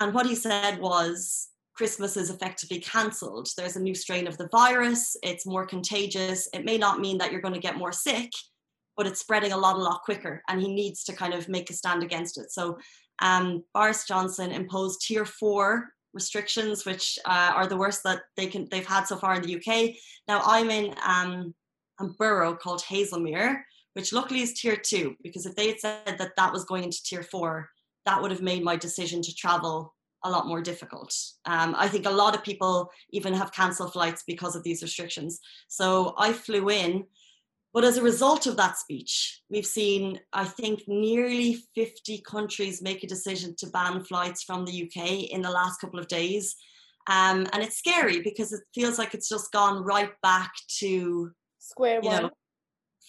And 0.00 0.14
what 0.14 0.26
he 0.26 0.34
said 0.34 0.80
was 0.80 1.48
Christmas 1.78 2.16
is 2.16 2.28
effectively 2.28 2.80
cancelled. 2.80 3.48
There's 3.56 3.76
a 3.76 3.80
new 3.80 3.94
strain 3.94 4.26
of 4.26 4.36
the 4.36 4.48
virus, 4.50 5.16
it's 5.22 5.46
more 5.46 5.64
contagious. 5.64 6.48
It 6.52 6.64
may 6.64 6.76
not 6.76 6.98
mean 6.98 7.18
that 7.18 7.30
you're 7.30 7.40
going 7.40 7.54
to 7.54 7.60
get 7.60 7.78
more 7.78 7.92
sick, 7.92 8.32
but 8.96 9.06
it's 9.06 9.20
spreading 9.20 9.52
a 9.52 9.56
lot, 9.56 9.76
a 9.76 9.78
lot 9.78 10.02
quicker, 10.02 10.42
and 10.48 10.60
he 10.60 10.74
needs 10.74 11.04
to 11.04 11.12
kind 11.12 11.32
of 11.32 11.48
make 11.48 11.70
a 11.70 11.72
stand 11.72 12.02
against 12.02 12.36
it. 12.36 12.50
So, 12.50 12.78
um, 13.20 13.62
Boris 13.74 14.04
Johnson 14.08 14.50
imposed 14.50 15.02
tier 15.02 15.24
four 15.24 15.90
restrictions, 16.12 16.84
which 16.84 17.16
uh, 17.24 17.52
are 17.54 17.68
the 17.68 17.76
worst 17.76 18.02
that 18.02 18.22
they 18.36 18.48
can 18.48 18.66
they've 18.72 18.84
had 18.84 19.04
so 19.04 19.16
far 19.16 19.36
in 19.36 19.42
the 19.42 19.54
UK. 19.54 19.94
Now, 20.26 20.42
I'm 20.44 20.70
in 20.70 20.96
um, 21.06 21.54
a 22.00 22.06
borough 22.18 22.56
called 22.56 22.82
Haslemere, 22.82 23.62
which 23.94 24.12
luckily 24.12 24.42
is 24.42 24.54
tier 24.54 24.76
two, 24.76 25.14
because 25.22 25.46
if 25.46 25.54
they 25.54 25.68
had 25.68 25.78
said 25.78 26.18
that 26.18 26.34
that 26.36 26.52
was 26.52 26.64
going 26.64 26.82
into 26.82 27.04
tier 27.04 27.22
four, 27.22 27.70
that 28.04 28.20
would 28.20 28.32
have 28.32 28.42
made 28.42 28.64
my 28.64 28.74
decision 28.74 29.22
to 29.22 29.32
travel 29.32 29.94
a 30.24 30.30
lot 30.30 30.46
more 30.46 30.60
difficult. 30.60 31.14
Um, 31.44 31.74
I 31.76 31.88
think 31.88 32.06
a 32.06 32.10
lot 32.10 32.34
of 32.34 32.42
people 32.42 32.90
even 33.10 33.32
have 33.34 33.52
cancelled 33.52 33.92
flights 33.92 34.24
because 34.26 34.56
of 34.56 34.62
these 34.62 34.82
restrictions. 34.82 35.40
So 35.68 36.14
I 36.18 36.32
flew 36.32 36.70
in, 36.70 37.04
but 37.72 37.84
as 37.84 37.96
a 37.96 38.02
result 38.02 38.46
of 38.46 38.56
that 38.56 38.78
speech, 38.78 39.42
we've 39.50 39.66
seen, 39.66 40.20
I 40.32 40.44
think, 40.44 40.82
nearly 40.88 41.58
50 41.74 42.22
countries 42.22 42.82
make 42.82 43.04
a 43.04 43.08
decision 43.08 43.54
to 43.58 43.68
ban 43.68 44.02
flights 44.02 44.42
from 44.42 44.64
the 44.64 44.84
UK 44.84 45.30
in 45.30 45.42
the 45.42 45.50
last 45.50 45.80
couple 45.80 46.00
of 46.00 46.08
days. 46.08 46.56
Um, 47.08 47.46
and 47.52 47.62
it's 47.62 47.78
scary 47.78 48.20
because 48.20 48.52
it 48.52 48.60
feels 48.74 48.98
like 48.98 49.14
it's 49.14 49.28
just 49.28 49.52
gone 49.52 49.82
right 49.82 50.10
back 50.22 50.50
to 50.78 51.30
square 51.58 52.00
one. 52.00 52.22
Know, 52.24 52.30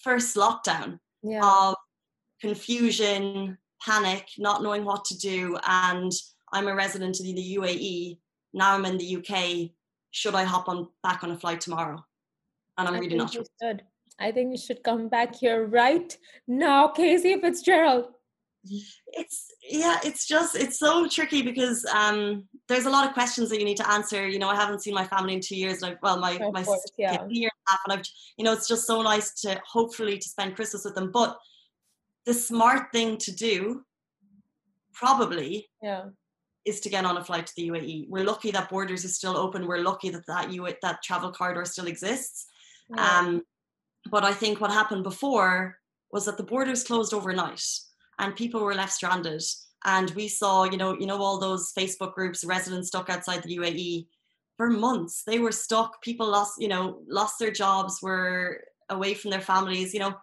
first 0.02 0.36
lockdown 0.36 0.98
yeah. 1.22 1.40
of 1.42 1.74
confusion, 2.40 3.58
panic, 3.84 4.26
not 4.38 4.62
knowing 4.62 4.84
what 4.84 5.04
to 5.06 5.18
do, 5.18 5.58
and 5.66 6.12
I'm 6.52 6.68
a 6.68 6.74
resident 6.74 7.20
in 7.20 7.34
the 7.34 7.56
UAE. 7.56 8.18
Now 8.52 8.74
I'm 8.74 8.84
in 8.84 8.98
the 8.98 9.16
UK. 9.16 9.70
Should 10.10 10.34
I 10.34 10.44
hop 10.44 10.68
on 10.68 10.88
back 11.02 11.22
on 11.22 11.30
a 11.30 11.38
flight 11.38 11.60
tomorrow? 11.60 12.04
And 12.76 12.88
I'm 12.88 12.94
I 12.94 12.98
really 12.98 13.16
not 13.16 13.32
sure. 13.32 13.44
Should. 13.62 13.82
I 14.18 14.32
think 14.32 14.52
you 14.52 14.58
should 14.58 14.82
come 14.82 15.08
back 15.08 15.34
here 15.36 15.66
right 15.66 16.16
now, 16.46 16.88
Casey 16.88 17.40
Fitzgerald. 17.40 18.08
It's 19.06 19.54
yeah, 19.66 19.98
it's 20.04 20.26
just 20.26 20.54
it's 20.54 20.78
so 20.78 21.08
tricky 21.08 21.40
because 21.40 21.86
um, 21.86 22.44
there's 22.68 22.84
a 22.84 22.90
lot 22.90 23.06
of 23.06 23.14
questions 23.14 23.48
that 23.48 23.58
you 23.58 23.64
need 23.64 23.78
to 23.78 23.90
answer. 23.90 24.28
You 24.28 24.38
know, 24.38 24.50
I 24.50 24.54
haven't 24.54 24.82
seen 24.82 24.92
my 24.92 25.06
family 25.06 25.32
in 25.32 25.40
two 25.40 25.56
years, 25.56 25.82
and 25.82 25.92
I've, 25.92 25.98
well, 26.02 26.18
my 26.18 26.32
of 26.32 26.52
my 26.52 26.62
course, 26.62 26.84
yeah. 26.98 27.24
year 27.30 27.48
and 27.48 27.68
a 27.68 27.70
half, 27.70 27.80
and 27.86 27.98
I've 27.98 28.04
you 28.36 28.44
know, 28.44 28.52
it's 28.52 28.68
just 28.68 28.86
so 28.86 29.00
nice 29.00 29.32
to 29.42 29.58
hopefully 29.66 30.18
to 30.18 30.28
spend 30.28 30.56
Christmas 30.56 30.84
with 30.84 30.94
them. 30.94 31.10
But 31.10 31.38
the 32.26 32.34
smart 32.34 32.92
thing 32.92 33.16
to 33.18 33.32
do, 33.32 33.82
probably, 34.92 35.70
yeah, 35.82 36.04
is 36.64 36.80
to 36.80 36.90
get 36.90 37.04
on 37.04 37.16
a 37.16 37.24
flight 37.24 37.46
to 37.46 37.52
the 37.56 37.68
UAE. 37.68 38.08
We're 38.08 38.24
lucky 38.24 38.50
that 38.50 38.68
borders 38.68 39.04
is 39.04 39.16
still 39.16 39.36
open. 39.36 39.66
We're 39.66 39.78
lucky 39.82 40.10
that 40.10 40.26
that 40.26 40.48
UAE, 40.48 40.76
that 40.82 41.02
travel 41.02 41.32
corridor 41.32 41.64
still 41.64 41.86
exists. 41.86 42.46
Yeah. 42.94 43.18
Um, 43.18 43.42
but 44.10 44.24
I 44.24 44.32
think 44.32 44.60
what 44.60 44.70
happened 44.70 45.04
before 45.04 45.76
was 46.12 46.24
that 46.26 46.36
the 46.36 46.42
borders 46.42 46.84
closed 46.84 47.14
overnight 47.14 47.62
and 48.18 48.36
people 48.36 48.60
were 48.62 48.74
left 48.74 48.92
stranded. 48.92 49.42
And 49.84 50.10
we 50.10 50.28
saw, 50.28 50.64
you 50.64 50.76
know, 50.76 50.98
you 50.98 51.06
know, 51.06 51.22
all 51.22 51.38
those 51.38 51.72
Facebook 51.72 52.12
groups, 52.14 52.44
residents 52.44 52.88
stuck 52.88 53.08
outside 53.08 53.42
the 53.42 53.56
UAE 53.56 54.06
for 54.56 54.68
months. 54.68 55.22
They 55.26 55.38
were 55.38 55.52
stuck. 55.52 56.02
People 56.02 56.28
lost, 56.28 56.60
you 56.60 56.68
know, 56.68 57.00
lost 57.08 57.38
their 57.38 57.50
jobs, 57.50 58.00
were 58.02 58.62
away 58.90 59.14
from 59.14 59.30
their 59.30 59.40
families. 59.40 59.94
You 59.94 60.00
know, 60.00 60.14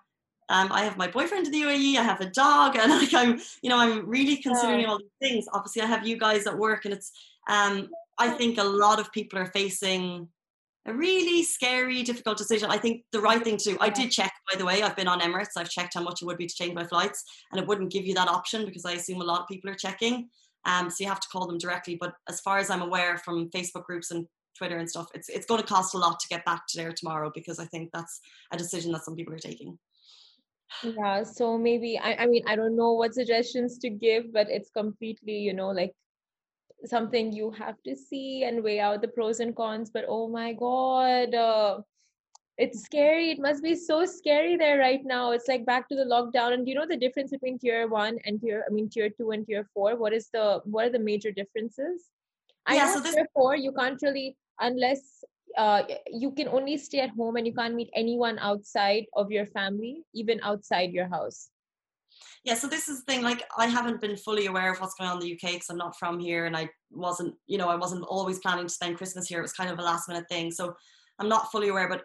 um, 0.50 0.72
I 0.72 0.84
have 0.84 0.98
my 0.98 1.08
boyfriend 1.08 1.48
in 1.48 1.52
the 1.52 1.62
UAE, 1.62 1.98
I 1.98 2.04
have 2.04 2.22
a 2.22 2.30
dog, 2.30 2.76
and 2.76 2.92
like 3.02 3.14
I'm, 3.14 3.40
you 3.62 3.70
know, 3.70 3.78
I'm 3.78 4.08
really 4.08 4.38
considering 4.38 4.86
all 4.86 5.00
these 5.00 5.08
things. 5.22 5.46
Obviously, 5.54 5.82
I 5.82 5.86
have 5.86 6.08
you 6.08 6.18
guys 6.18 6.48
at 6.48 6.58
work, 6.58 6.86
and 6.86 6.94
it's, 6.94 7.12
um, 7.50 7.90
I 8.18 8.30
think 8.30 8.58
a 8.58 8.64
lot 8.64 9.00
of 9.00 9.12
people 9.12 9.40
are 9.40 9.48
facing 9.48 10.28
a 10.86 10.94
really 10.94 11.44
scary, 11.44 12.02
difficult 12.02 12.38
decision. 12.38 12.72
I 12.72 12.78
think 12.78 13.04
the 13.12 13.20
right 13.20 13.44
thing 13.44 13.58
to 13.58 13.72
do. 13.72 13.78
I 13.82 13.90
did 13.90 14.10
check, 14.10 14.32
by 14.50 14.58
the 14.58 14.66
way. 14.66 14.82
I've 14.82 14.96
been 14.96 15.10
on 15.10 15.20
Emirates. 15.20 15.58
I've 15.58 15.70
checked 15.70 15.96
how 15.96 16.02
much 16.02 16.22
it 16.22 16.26
would 16.26 16.38
be 16.38 16.48
to 16.48 16.56
change 16.56 16.74
my 16.74 16.86
flights, 16.86 17.24
and 17.52 17.60
it 17.60 17.68
wouldn't 17.68 17.92
give 17.92 18.06
you 18.06 18.14
that 18.14 18.30
option 18.30 18.66
because 18.66 18.86
I 18.86 18.94
assume 18.94 19.22
a 19.22 19.26
lot 19.26 19.42
of 19.42 19.48
people 19.48 19.70
are 19.70 19.76
checking. 19.76 20.30
Um, 20.66 20.90
so 20.90 21.04
you 21.04 21.10
have 21.10 21.20
to 21.20 21.28
call 21.30 21.46
them 21.46 21.58
directly. 21.58 21.98
But 22.00 22.14
as 22.30 22.40
far 22.40 22.58
as 22.58 22.70
I'm 22.70 22.82
aware 22.82 23.18
from 23.18 23.50
Facebook 23.50 23.84
groups 23.84 24.12
and 24.12 24.28
Twitter 24.58 24.78
and 24.78 24.90
stuff, 24.90 25.08
it's 25.14 25.28
it's 25.28 25.46
going 25.46 25.62
to 25.62 25.68
cost 25.68 25.94
a 25.94 25.98
lot 25.98 26.20
to 26.22 26.28
get 26.30 26.46
back 26.46 26.68
to 26.68 26.78
there 26.78 26.94
tomorrow 26.94 27.32
because 27.36 27.60
I 27.60 27.66
think 27.66 27.90
that's 27.94 28.22
a 28.52 28.58
decision 28.58 28.94
that 28.94 29.04
some 29.04 29.16
people 29.16 29.34
are 29.34 29.40
taking. 29.40 29.78
Yeah, 30.84 31.24
so 31.24 31.58
maybe 31.58 31.98
I, 31.98 32.16
I 32.16 32.26
mean 32.28 32.44
I 32.48 32.56
don't 32.56 32.76
know 32.76 32.94
what 32.94 33.14
suggestions 33.14 33.78
to 33.80 33.90
give, 33.90 34.32
but 34.32 34.50
it's 34.50 34.70
completely, 34.70 35.38
you 35.40 35.54
know, 35.54 35.70
like 35.70 35.94
something 36.86 37.34
you 37.34 37.52
have 37.52 37.82
to 37.84 37.96
see 37.96 38.44
and 38.44 38.64
weigh 38.64 38.80
out 38.80 39.02
the 39.02 39.08
pros 39.08 39.40
and 39.40 39.56
cons. 39.56 39.90
But 39.90 40.06
oh 40.08 40.28
my 40.28 40.54
God, 40.54 41.34
uh, 41.34 41.82
it's 42.58 42.84
scary. 42.84 43.32
It 43.32 43.40
must 43.40 43.64
be 43.64 43.76
so 43.76 44.06
scary 44.06 44.56
there 44.58 44.78
right 44.80 45.04
now. 45.04 45.32
It's 45.32 45.48
like 45.48 45.66
back 45.66 45.90
to 45.90 45.96
the 45.96 46.06
lockdown. 46.06 46.54
And 46.54 46.66
do 46.66 46.72
you 46.72 46.78
know 46.78 46.88
the 46.88 46.98
difference 46.98 47.32
between 47.32 47.58
tier 47.60 47.88
one 47.88 48.18
and 48.26 48.40
tier 48.42 48.64
I 48.70 48.72
mean 48.74 48.90
tier 48.90 49.10
two 49.10 49.32
and 49.32 49.46
tier 49.46 49.68
four? 49.74 49.96
What 49.96 50.14
is 50.14 50.30
the 50.34 50.62
what 50.66 50.86
are 50.86 50.90
the 50.90 51.00
major 51.00 51.32
differences? 51.32 52.10
I 52.66 52.76
Yeah, 52.76 52.86
know 52.86 52.94
so 52.96 53.00
this- 53.02 53.16
tier 53.16 53.28
four 53.34 53.56
you 53.56 53.72
can't 53.72 54.02
really 54.02 54.38
unless 54.60 55.24
uh, 55.58 55.84
you 56.08 56.32
can 56.32 56.48
only 56.48 56.78
stay 56.78 57.00
at 57.00 57.10
home 57.10 57.36
and 57.36 57.46
you 57.46 57.54
can't 57.54 57.76
meet 57.76 57.90
anyone 57.96 58.38
outside 58.40 59.06
of 59.14 59.32
your 59.32 59.46
family, 59.46 60.04
even 60.14 60.40
outside 60.44 60.92
your 60.92 61.08
house. 61.08 61.50
Yeah, 62.44 62.54
so 62.54 62.68
this 62.68 62.88
is 62.88 63.04
the 63.04 63.12
thing. 63.12 63.24
Like, 63.24 63.44
I 63.58 63.68
haven't 63.68 64.00
been 64.00 64.16
fully 64.16 64.46
aware 64.46 64.72
of 64.72 64.80
what's 64.80 64.94
going 64.94 65.10
on 65.10 65.18
in 65.18 65.28
the 65.28 65.34
UK 65.34 65.54
because 65.54 65.70
I'm 65.70 65.78
not 65.78 65.98
from 65.98 66.20
here, 66.20 66.46
and 66.46 66.56
I 66.56 66.70
wasn't, 66.92 67.36
you 67.48 67.58
know, 67.58 67.70
I 67.70 67.76
wasn't 67.76 68.04
always 68.04 68.40
planning 68.40 68.68
to 68.68 68.74
spend 68.74 68.98
Christmas 68.98 69.28
here. 69.28 69.40
It 69.40 69.44
was 69.44 69.54
kind 69.54 69.70
of 69.70 69.80
a 69.80 69.84
last 69.84 70.08
minute 70.08 70.30
thing, 70.30 70.52
so 70.52 70.76
I'm 71.20 71.28
not 71.28 71.52
fully 71.52 71.70
aware. 71.70 71.90
But 71.90 72.04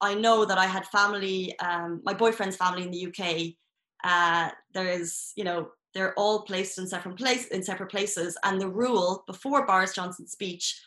I 0.00 0.14
know 0.14 0.44
that 0.44 0.58
I 0.58 0.66
had 0.66 0.86
family, 0.86 1.58
um, 1.58 2.00
my 2.04 2.14
boyfriend's 2.14 2.56
family 2.56 2.82
in 2.82 2.90
the 2.90 3.06
UK. 3.08 3.54
Uh, 4.02 4.50
there 4.72 4.88
is, 4.88 5.32
you 5.36 5.44
know, 5.44 5.68
they're 5.92 6.14
all 6.14 6.42
placed 6.42 6.78
in 6.78 6.86
separate 6.86 7.16
place 7.16 7.46
in 7.48 7.62
separate 7.62 7.90
places, 7.90 8.38
and 8.44 8.60
the 8.60 8.68
rule 8.68 9.24
before 9.26 9.66
Boris 9.66 9.94
Johnson's 9.94 10.32
speech 10.32 10.80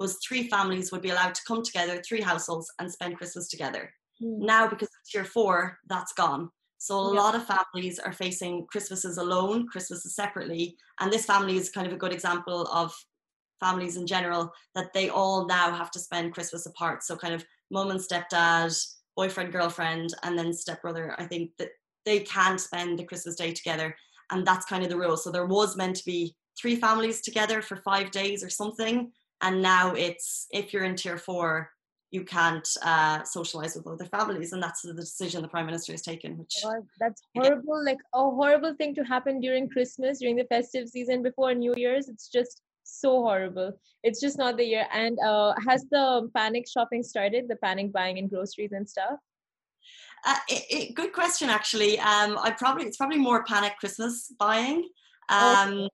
was 0.00 0.18
three 0.26 0.48
families 0.48 0.90
would 0.92 1.02
be 1.02 1.10
allowed 1.10 1.34
to 1.34 1.44
come 1.46 1.62
together, 1.62 2.00
three 2.02 2.20
households, 2.20 2.72
and 2.78 2.90
spend 2.90 3.16
Christmas 3.16 3.48
together 3.48 3.92
Hmm. 4.20 4.44
now 4.44 4.66
because 4.68 4.88
of 4.88 5.08
tier 5.08 5.24
four 5.24 5.78
that's 5.86 6.12
gone 6.12 6.50
so 6.78 6.98
a 6.98 7.14
Yeah. 7.14 7.20
lot 7.20 7.34
of 7.36 7.46
families 7.46 7.98
are 8.00 8.12
facing 8.12 8.66
christmases 8.66 9.16
alone 9.16 9.68
christmases 9.68 10.16
separately 10.16 10.76
and 10.98 11.12
this 11.12 11.24
family 11.24 11.56
is 11.56 11.70
kind 11.70 11.86
of 11.86 11.92
a 11.92 11.96
good 11.96 12.12
example 12.12 12.66
of 12.66 12.92
families 13.60 13.96
in 13.96 14.06
general 14.06 14.52
that 14.74 14.92
they 14.92 15.08
all 15.08 15.46
now 15.46 15.72
have 15.72 15.90
to 15.92 16.00
spend 16.00 16.34
christmas 16.34 16.66
apart 16.66 17.02
so 17.02 17.16
kind 17.16 17.34
of 17.34 17.44
mum 17.70 17.90
and 17.90 18.00
stepdad 18.00 18.76
boyfriend 19.16 19.52
girlfriend 19.52 20.14
and 20.24 20.38
then 20.38 20.52
stepbrother 20.52 21.14
i 21.18 21.24
think 21.24 21.50
that 21.58 21.70
they 22.04 22.20
can't 22.20 22.60
spend 22.60 22.98
the 22.98 23.04
christmas 23.04 23.36
day 23.36 23.52
together 23.52 23.94
and 24.30 24.46
that's 24.46 24.66
kind 24.66 24.82
of 24.82 24.90
the 24.90 24.98
rule 24.98 25.16
so 25.16 25.30
there 25.30 25.46
was 25.46 25.76
meant 25.76 25.96
to 25.96 26.04
be 26.04 26.34
three 26.60 26.74
families 26.76 27.20
together 27.20 27.62
for 27.62 27.76
five 27.76 28.10
days 28.10 28.42
or 28.42 28.50
something 28.50 29.12
and 29.40 29.62
now 29.62 29.94
it's 29.94 30.46
if 30.50 30.72
you're 30.72 30.84
in 30.84 30.96
tier 30.96 31.18
four 31.18 31.70
you 32.10 32.24
can't 32.24 32.66
uh, 32.82 33.22
socialize 33.22 33.76
with 33.76 33.86
other 33.86 34.06
families, 34.06 34.52
and 34.52 34.62
that's 34.62 34.82
the 34.82 34.94
decision 34.94 35.42
the 35.42 35.48
prime 35.48 35.66
minister 35.66 35.92
has 35.92 36.02
taken. 36.02 36.38
Which 36.38 36.54
that's 36.98 37.20
horrible. 37.34 37.84
Like 37.84 37.98
a 38.14 38.22
horrible 38.22 38.74
thing 38.74 38.94
to 38.94 39.02
happen 39.02 39.40
during 39.40 39.68
Christmas, 39.68 40.18
during 40.18 40.36
the 40.36 40.44
festive 40.44 40.88
season 40.88 41.22
before 41.22 41.52
New 41.52 41.74
Year's. 41.76 42.08
It's 42.08 42.28
just 42.28 42.62
so 42.84 43.22
horrible. 43.22 43.78
It's 44.02 44.20
just 44.20 44.38
not 44.38 44.56
the 44.56 44.64
year. 44.64 44.86
And 44.92 45.18
uh, 45.24 45.54
has 45.66 45.84
the 45.90 46.30
panic 46.34 46.66
shopping 46.66 47.02
started? 47.02 47.46
The 47.48 47.56
panic 47.56 47.92
buying 47.92 48.16
in 48.16 48.28
groceries 48.28 48.72
and 48.72 48.88
stuff. 48.88 49.18
uh, 50.24 50.36
it, 50.48 50.64
it, 50.70 50.94
good 50.94 51.12
question, 51.12 51.50
actually. 51.50 51.98
Um, 51.98 52.38
I 52.40 52.54
probably 52.56 52.84
it's 52.86 52.96
probably 52.96 53.18
more 53.18 53.44
panic 53.44 53.74
Christmas 53.78 54.32
buying, 54.38 54.88
um, 55.28 55.88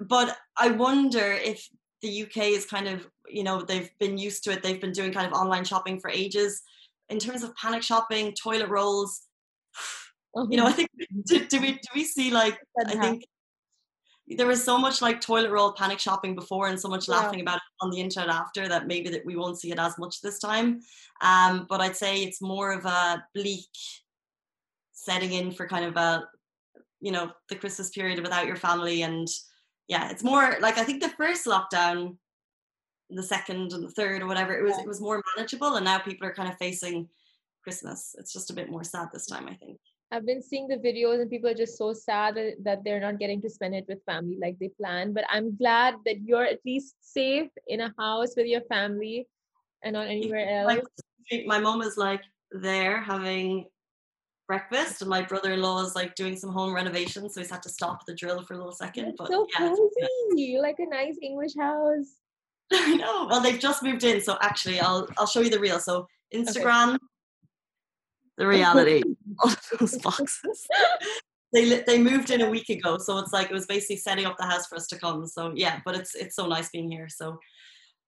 but 0.00 0.36
I 0.56 0.72
wonder 0.72 1.32
if 1.32 1.68
the 2.04 2.22
UK 2.24 2.48
is 2.58 2.66
kind 2.66 2.86
of 2.86 3.08
you 3.28 3.42
know 3.42 3.62
they've 3.62 3.90
been 3.98 4.18
used 4.18 4.44
to 4.44 4.52
it. 4.52 4.62
They've 4.62 4.80
been 4.80 4.92
doing 4.92 5.12
kind 5.12 5.26
of 5.26 5.32
online 5.32 5.64
shopping 5.64 5.98
for 5.98 6.10
ages. 6.10 6.62
In 7.08 7.18
terms 7.18 7.42
of 7.42 7.56
panic 7.56 7.82
shopping, 7.82 8.32
toilet 8.32 8.68
rolls, 8.68 9.22
you 10.50 10.58
know, 10.58 10.66
I 10.66 10.72
think 10.72 10.90
do, 11.26 11.46
do 11.46 11.60
we 11.60 11.72
do 11.72 11.88
we 11.94 12.04
see 12.04 12.30
like 12.30 12.58
I 12.78 12.96
think 12.96 13.24
there 14.26 14.46
was 14.46 14.62
so 14.62 14.78
much 14.78 15.02
like 15.02 15.20
toilet 15.20 15.50
roll 15.50 15.72
panic 15.72 15.98
shopping 15.98 16.34
before 16.34 16.68
and 16.68 16.78
so 16.80 16.88
much 16.88 17.08
Yeah. 17.08 17.16
laughing 17.16 17.40
about 17.40 17.56
it 17.56 17.62
on 17.80 17.90
the 17.90 18.00
internet 18.00 18.30
after 18.30 18.68
that 18.68 18.86
maybe 18.86 19.08
that 19.10 19.24
we 19.24 19.36
won't 19.36 19.58
see 19.58 19.70
it 19.70 19.78
as 19.78 19.98
much 19.98 20.20
this 20.20 20.38
time. 20.38 20.80
Um, 21.22 21.66
but 21.68 21.80
I'd 21.80 21.96
say 21.96 22.22
it's 22.22 22.42
more 22.42 22.72
of 22.72 22.84
a 22.84 23.24
bleak 23.34 23.74
setting 24.92 25.32
in 25.32 25.52
for 25.52 25.66
kind 25.66 25.86
of 25.86 25.96
a 25.96 26.28
you 27.00 27.12
know 27.12 27.32
the 27.48 27.56
Christmas 27.56 27.88
period 27.90 28.20
without 28.20 28.46
your 28.46 28.56
family 28.56 29.02
and 29.02 29.26
yeah, 29.88 30.10
it's 30.10 30.24
more 30.24 30.56
like 30.60 30.78
I 30.78 30.84
think 30.84 31.02
the 31.02 31.10
first 31.10 31.46
lockdown, 31.46 32.16
the 33.10 33.22
second 33.22 33.72
and 33.72 33.84
the 33.84 33.90
third 33.90 34.22
or 34.22 34.26
whatever, 34.26 34.56
it 34.56 34.62
was 34.62 34.78
it 34.78 34.86
was 34.86 35.00
more 35.00 35.22
manageable 35.36 35.76
and 35.76 35.84
now 35.84 35.98
people 35.98 36.26
are 36.26 36.34
kind 36.34 36.48
of 36.50 36.56
facing 36.58 37.08
Christmas. 37.62 38.14
It's 38.18 38.32
just 38.32 38.50
a 38.50 38.54
bit 38.54 38.70
more 38.70 38.84
sad 38.84 39.08
this 39.12 39.26
time, 39.26 39.46
I 39.48 39.54
think. 39.54 39.78
I've 40.10 40.26
been 40.26 40.42
seeing 40.42 40.68
the 40.68 40.76
videos 40.76 41.20
and 41.20 41.30
people 41.30 41.50
are 41.50 41.54
just 41.54 41.76
so 41.76 41.92
sad 41.92 42.36
that, 42.36 42.62
that 42.62 42.84
they're 42.84 43.00
not 43.00 43.18
getting 43.18 43.42
to 43.42 43.50
spend 43.50 43.74
it 43.74 43.86
with 43.88 44.04
family 44.04 44.38
like 44.40 44.58
they 44.60 44.68
planned. 44.68 45.14
But 45.14 45.24
I'm 45.28 45.56
glad 45.56 45.96
that 46.04 46.20
you're 46.22 46.44
at 46.44 46.60
least 46.64 46.94
safe 47.00 47.50
in 47.66 47.80
a 47.80 47.92
house 47.98 48.34
with 48.36 48.46
your 48.46 48.60
family 48.62 49.26
and 49.82 49.94
not 49.94 50.06
anywhere 50.06 50.64
Like, 50.64 50.78
else. 50.78 51.46
my 51.46 51.58
mom 51.58 51.82
is 51.82 51.96
like 51.96 52.22
there 52.52 53.00
having 53.00 53.66
breakfast 54.46 55.00
and 55.00 55.08
my 55.08 55.22
brother-in-law 55.22 55.82
is 55.82 55.94
like 55.94 56.14
doing 56.14 56.36
some 56.36 56.50
home 56.50 56.74
renovations 56.74 57.34
so 57.34 57.40
he's 57.40 57.50
had 57.50 57.62
to 57.62 57.68
stop 57.68 58.04
the 58.06 58.14
drill 58.14 58.42
for 58.42 58.54
a 58.54 58.56
little 58.56 58.72
second 58.72 59.14
but 59.16 59.28
so 59.28 59.46
yeah 59.58 59.74
cozy, 59.74 60.58
like 60.60 60.76
a 60.78 60.86
nice 60.86 61.16
English 61.22 61.52
house. 61.58 62.16
I 62.72 62.94
know. 62.96 63.26
Well 63.30 63.40
they've 63.40 63.58
just 63.58 63.82
moved 63.82 64.04
in 64.04 64.20
so 64.20 64.36
actually 64.40 64.80
I'll 64.80 65.08
I'll 65.18 65.26
show 65.26 65.40
you 65.40 65.50
the 65.50 65.58
real 65.60 65.78
so 65.78 66.06
Instagram 66.34 66.98
the 68.36 68.46
reality 68.46 69.02
of 69.42 69.56
those 69.78 69.96
boxes. 69.98 70.66
They 71.52 71.80
they 71.82 71.98
moved 71.98 72.30
in 72.30 72.42
a 72.42 72.50
week 72.50 72.68
ago 72.68 72.98
so 72.98 73.18
it's 73.18 73.32
like 73.32 73.50
it 73.50 73.54
was 73.54 73.66
basically 73.66 73.96
setting 73.96 74.26
up 74.26 74.36
the 74.36 74.44
house 74.44 74.66
for 74.66 74.76
us 74.76 74.86
to 74.88 74.98
come. 74.98 75.26
So 75.26 75.52
yeah 75.54 75.80
but 75.84 75.94
it's 75.94 76.14
it's 76.14 76.36
so 76.36 76.46
nice 76.46 76.68
being 76.70 76.90
here. 76.90 77.08
So 77.08 77.38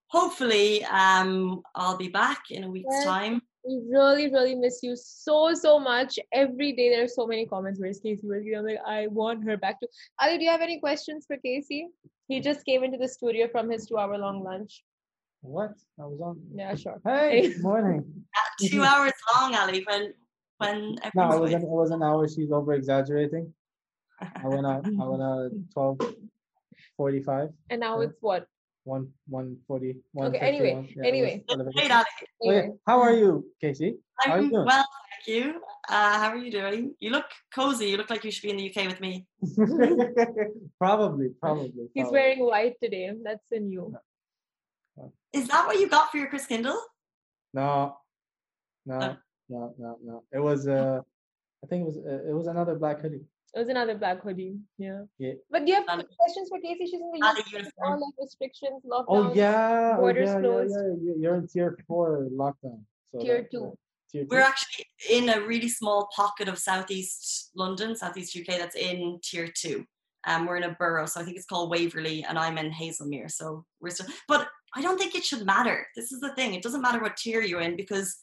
hopefully 0.07 0.83
um 0.85 1.61
I'll 1.75 1.97
be 1.97 2.09
back 2.09 2.43
in 2.51 2.63
a 2.63 2.69
week's 2.69 2.87
Yes. 2.91 3.05
time 3.05 3.41
We 3.67 3.81
really, 3.91 4.31
really 4.31 4.55
miss 4.55 4.79
you 4.81 4.95
so, 4.95 5.53
so 5.53 5.77
much. 5.77 6.17
Every 6.31 6.71
day 6.71 6.89
there 6.89 7.03
are 7.03 7.07
so 7.07 7.27
many 7.27 7.45
comments. 7.45 7.79
Where's 7.81 7.99
Casey? 7.99 8.25
Where's 8.25 8.43
Casey? 8.45 8.55
I'm 8.55 8.65
like, 8.65 8.79
I 8.87 9.07
want 9.07 9.43
her 9.45 9.57
back 9.57 9.79
to. 9.81 9.87
Ali, 10.21 10.37
do 10.37 10.45
you 10.45 10.49
have 10.51 10.61
any 10.61 10.79
questions 10.79 11.25
for 11.27 11.35
Casey? 11.37 11.87
He 12.29 12.39
just 12.39 12.65
came 12.65 12.83
into 12.83 12.97
the 12.97 13.07
studio 13.09 13.47
from 13.51 13.69
his 13.69 13.85
two-hour 13.87 14.17
long 14.17 14.43
lunch. 14.43 14.83
What? 15.41 15.71
I 15.99 16.05
was 16.05 16.21
on. 16.21 16.39
Yeah, 16.55 16.75
sure. 16.75 17.01
Hey, 17.05 17.53
morning. 17.59 18.05
two 18.61 18.83
hours 18.83 19.11
long 19.35 19.53
Ali 19.55 19.83
when 19.87 20.13
when 20.59 20.95
No, 21.13 21.23
it 21.33 21.39
was 21.41 21.51
awake. 21.51 21.53
an, 21.55 21.61
it 21.63 21.67
was 21.69 21.91
an 21.91 22.03
hour. 22.03 22.27
She's 22.27 22.51
over 22.51 22.73
exaggerating. 22.73 23.53
I 24.21 24.47
went 24.47 24.65
out. 24.65 24.85
I 24.85 25.05
went 25.05 25.21
out 25.21 25.45
at 25.45 25.51
twelve 25.73 25.99
forty-five. 26.95 27.49
And 27.69 27.81
now 27.81 27.99
Yeah. 27.99 28.07
it's 28.07 28.17
what? 28.21 28.47
One 28.87 29.09
one 29.27 29.57
forty. 29.67 29.97
Okay, 30.17 30.37
anyway. 30.37 30.87
Yeah, 30.95 31.05
anyway. 31.05 31.43
eleven 31.49 31.73
Hey, 31.75 31.89
fifty. 31.89 31.93
Okay, 31.93 32.57
Anyway, 32.57 32.71
how 32.87 33.01
are 33.01 33.13
you, 33.13 33.45
Casey? 33.59 33.97
How 34.17 34.31
are 34.31 34.37
you 34.39 34.43
I'm 34.45 34.49
doing? 34.49 34.65
well, 34.65 34.85
thank 35.11 35.27
you. 35.27 35.61
Uh, 35.89 36.17
how 36.21 36.29
are 36.29 36.37
you 36.37 36.49
doing? 36.49 36.95
You 36.99 37.09
look 37.09 37.25
cozy. 37.53 37.87
You 37.89 37.97
look 37.97 38.09
like 38.09 38.23
you 38.23 38.31
should 38.31 38.43
be 38.43 38.51
in 38.51 38.55
the 38.55 38.71
UK 38.73 38.87
with 38.87 39.01
me. 39.01 39.27
probably, 40.79 41.29
probably. 41.41 41.89
he's 41.93 42.03
probably. 42.03 42.11
wearing 42.17 42.39
white 42.39 42.75
today. 42.81 43.11
That's 43.21 43.43
the 43.51 43.59
new. 43.59 43.93
Is 45.33 45.49
that 45.49 45.67
what 45.67 45.77
you 45.81 45.89
got 45.89 46.09
for 46.09 46.17
your 46.17 46.27
Kris 46.27 46.45
Kindle? 46.47 46.79
No, 47.53 47.97
no, 48.85 48.95
Oh. 49.01 49.17
no, 49.49 49.73
no, 49.77 49.97
no. 50.01 50.23
It 50.31 50.39
was 50.39 50.65
uh, 50.65 51.01
I 51.61 51.67
think 51.67 51.81
it 51.81 51.87
was 51.87 51.97
uh, 51.97 52.29
it 52.29 52.33
was 52.33 52.47
another 52.47 52.75
black 52.75 53.01
hoodie. 53.01 53.25
It 53.55 53.59
was 53.59 53.69
another 53.69 53.95
black 53.95 54.21
hoodie. 54.21 54.57
Yeah. 54.77 55.03
Yeah. 55.17 55.33
But 55.49 55.65
do 55.65 55.71
you 55.71 55.75
have 55.75 55.85
Ali. 55.87 56.05
questions 56.19 56.49
for 56.49 56.59
Casey? 56.59 56.85
She's 56.85 56.93
in 56.93 57.11
the 57.11 57.25
Ali 57.25 57.41
UK. 57.41 57.65
All 57.83 57.93
like 57.93 58.13
restrictions, 58.19 58.83
lockdown. 58.85 59.05
Oh 59.07 59.33
yeah, 59.33 59.95
oh, 59.97 60.01
borders 60.01 60.27
yeah, 60.27 60.33
yeah, 60.35 60.39
closed. 60.41 60.75
yeah. 60.75 60.87
You- 61.03 61.15
You're 61.19 61.35
in 61.35 61.47
tier 61.47 61.77
four 61.87 62.27
lockdown. 62.31 62.81
So 63.13 63.19
Tier 63.19 63.41
that- 63.41 63.51
two. 63.51 63.65
uh, 63.65 63.71
Tier 64.11 64.23
two. 64.23 64.27
We're 64.29 64.41
actually 64.41 64.85
in 65.09 65.29
a 65.29 65.41
really 65.41 65.69
small 65.69 66.09
pocket 66.15 66.47
of 66.47 66.57
southeast 66.59 67.51
London, 67.55 67.95
southeast 67.95 68.35
UK, 68.35 68.57
that's 68.57 68.75
in 68.75 69.19
tier 69.23 69.47
two. 69.47 69.85
Um, 70.25 70.45
we're 70.45 70.57
in 70.57 70.63
a 70.63 70.75
borough, 70.77 71.05
so 71.05 71.21
I 71.21 71.23
think 71.23 71.37
it's 71.37 71.45
called 71.45 71.69
Waverley, 71.71 72.25
and 72.27 72.37
I'm 72.37 72.57
in 72.57 72.69
Haslemere. 72.71 73.31
So 73.31 73.65
we're 73.79 73.91
still, 73.91 74.07
but 74.27 74.47
I 74.75 74.81
don't 74.81 74.97
think 74.99 75.15
it 75.15 75.23
should 75.23 75.45
matter. 75.45 75.87
This 75.95 76.11
is 76.11 76.19
the 76.19 76.33
thing; 76.35 76.53
it 76.53 76.61
doesn't 76.63 76.81
matter 76.81 76.99
what 77.01 77.15
tier 77.15 77.41
you're 77.41 77.61
in 77.61 77.77
because, 77.77 78.17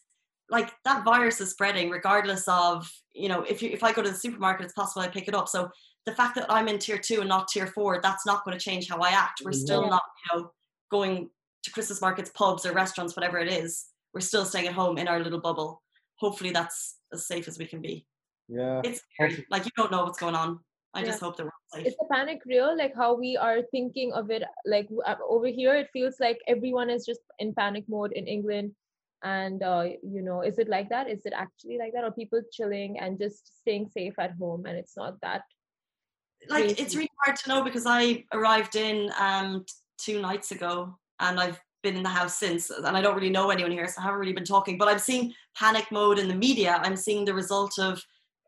like, 0.50 0.72
that 0.84 1.04
virus 1.04 1.40
is 1.40 1.50
spreading 1.50 1.88
regardless 1.90 2.46
of 2.48 2.90
you 3.14 3.28
know 3.28 3.42
if 3.42 3.62
you 3.62 3.70
if 3.70 3.82
I 3.82 3.92
go 3.92 4.02
to 4.02 4.10
the 4.10 4.16
supermarket, 4.16 4.64
it's 4.66 4.74
possible 4.74 5.02
I 5.02 5.08
pick 5.08 5.28
it 5.28 5.34
up. 5.34 5.48
So 5.48 5.70
the 6.06 6.14
fact 6.14 6.34
that 6.36 6.46
I'm 6.50 6.68
in 6.68 6.78
tier 6.78 6.98
two 6.98 7.20
and 7.20 7.28
not 7.28 7.48
tier 7.48 7.66
four, 7.66 8.00
that's 8.02 8.26
not 8.26 8.44
going 8.44 8.56
to 8.58 8.62
change 8.62 8.88
how 8.88 8.98
I 8.98 9.10
act. 9.10 9.40
We're 9.44 9.52
still 9.52 9.82
Yeah. 9.84 9.88
not, 9.90 10.02
you 10.32 10.38
know, 10.40 10.50
going 10.90 11.30
to 11.62 11.70
Christmas 11.70 12.00
markets, 12.02 12.30
pubs, 12.34 12.66
or 12.66 12.72
restaurants, 12.72 13.16
whatever 13.16 13.38
it 13.38 13.50
is. 13.50 13.86
We're 14.12 14.20
still 14.20 14.44
staying 14.44 14.66
at 14.66 14.74
home 14.74 14.98
in 14.98 15.08
our 15.08 15.18
little 15.20 15.40
bubble. 15.40 15.82
Hopefully, 16.16 16.50
that's 16.50 16.98
as 17.12 17.26
safe 17.26 17.48
as 17.48 17.58
we 17.58 17.66
can 17.66 17.80
be. 17.80 18.06
Yeah. 18.48 18.82
It's 18.84 19.00
scary. 19.14 19.46
Like 19.50 19.64
you 19.64 19.70
don't 19.76 19.90
know 19.90 20.04
what's 20.04 20.18
going 20.18 20.34
on. 20.34 20.60
I 20.92 21.00
Yeah. 21.00 21.06
just 21.06 21.20
hope 21.20 21.36
that 21.38 21.44
we're 21.44 21.50
safe. 21.72 21.86
Is 21.86 21.96
the 21.96 22.06
panic 22.12 22.42
real? 22.44 22.76
Like 22.76 22.94
how 22.94 23.14
we 23.14 23.36
are 23.36 23.62
thinking 23.70 24.12
of 24.12 24.30
it? 24.30 24.42
Like 24.66 24.88
uh, 25.06 25.16
over 25.26 25.46
here, 25.46 25.74
it 25.74 25.88
feels 25.92 26.20
like 26.20 26.38
everyone 26.46 26.90
is 26.90 27.06
just 27.06 27.20
in 27.38 27.54
panic 27.54 27.84
mode 27.88 28.12
in 28.12 28.26
England. 28.26 28.72
And 29.24 29.62
uh, 29.62 29.84
you 30.02 30.22
know, 30.22 30.42
is 30.42 30.58
it 30.58 30.68
like 30.68 30.90
that? 30.90 31.08
Is 31.10 31.24
it 31.26 31.32
actually 31.34 31.78
like 31.78 31.92
that, 31.94 32.04
or 32.04 32.12
people 32.12 32.40
chilling 32.52 32.98
and 33.00 33.18
just 33.18 33.60
staying 33.60 33.88
safe 33.88 34.14
at 34.18 34.32
home, 34.38 34.66
and 34.66 34.76
it's 34.76 34.96
not 34.96 35.20
that? 35.22 35.42
like 36.50 36.66
it's 36.66 36.80
crazy. 36.80 36.98
really 36.98 37.10
hard 37.24 37.36
to 37.38 37.48
know 37.48 37.64
because 37.64 37.86
I 37.86 38.24
arrived 38.32 38.76
in 38.76 39.10
um 39.18 39.64
two 39.98 40.20
nights 40.20 40.50
ago 40.50 40.98
and 41.20 41.40
I've 41.40 41.60
been 41.82 41.96
in 41.96 42.02
the 42.02 42.08
house 42.08 42.38
since 42.38 42.70
and 42.70 42.96
I 42.96 43.00
don't 43.00 43.14
really 43.14 43.30
know 43.30 43.50
anyone 43.50 43.72
here 43.72 43.86
so 43.88 44.00
I 44.00 44.04
haven't 44.04 44.20
really 44.20 44.32
been 44.32 44.44
talking 44.44 44.78
but 44.78 44.88
I'm 44.88 44.98
seeing 44.98 45.32
panic 45.56 45.90
mode 45.90 46.18
in 46.18 46.28
the 46.28 46.34
media 46.34 46.80
I'm 46.82 46.96
seeing 46.96 47.24
the 47.24 47.34
result 47.34 47.78
of 47.78 48.02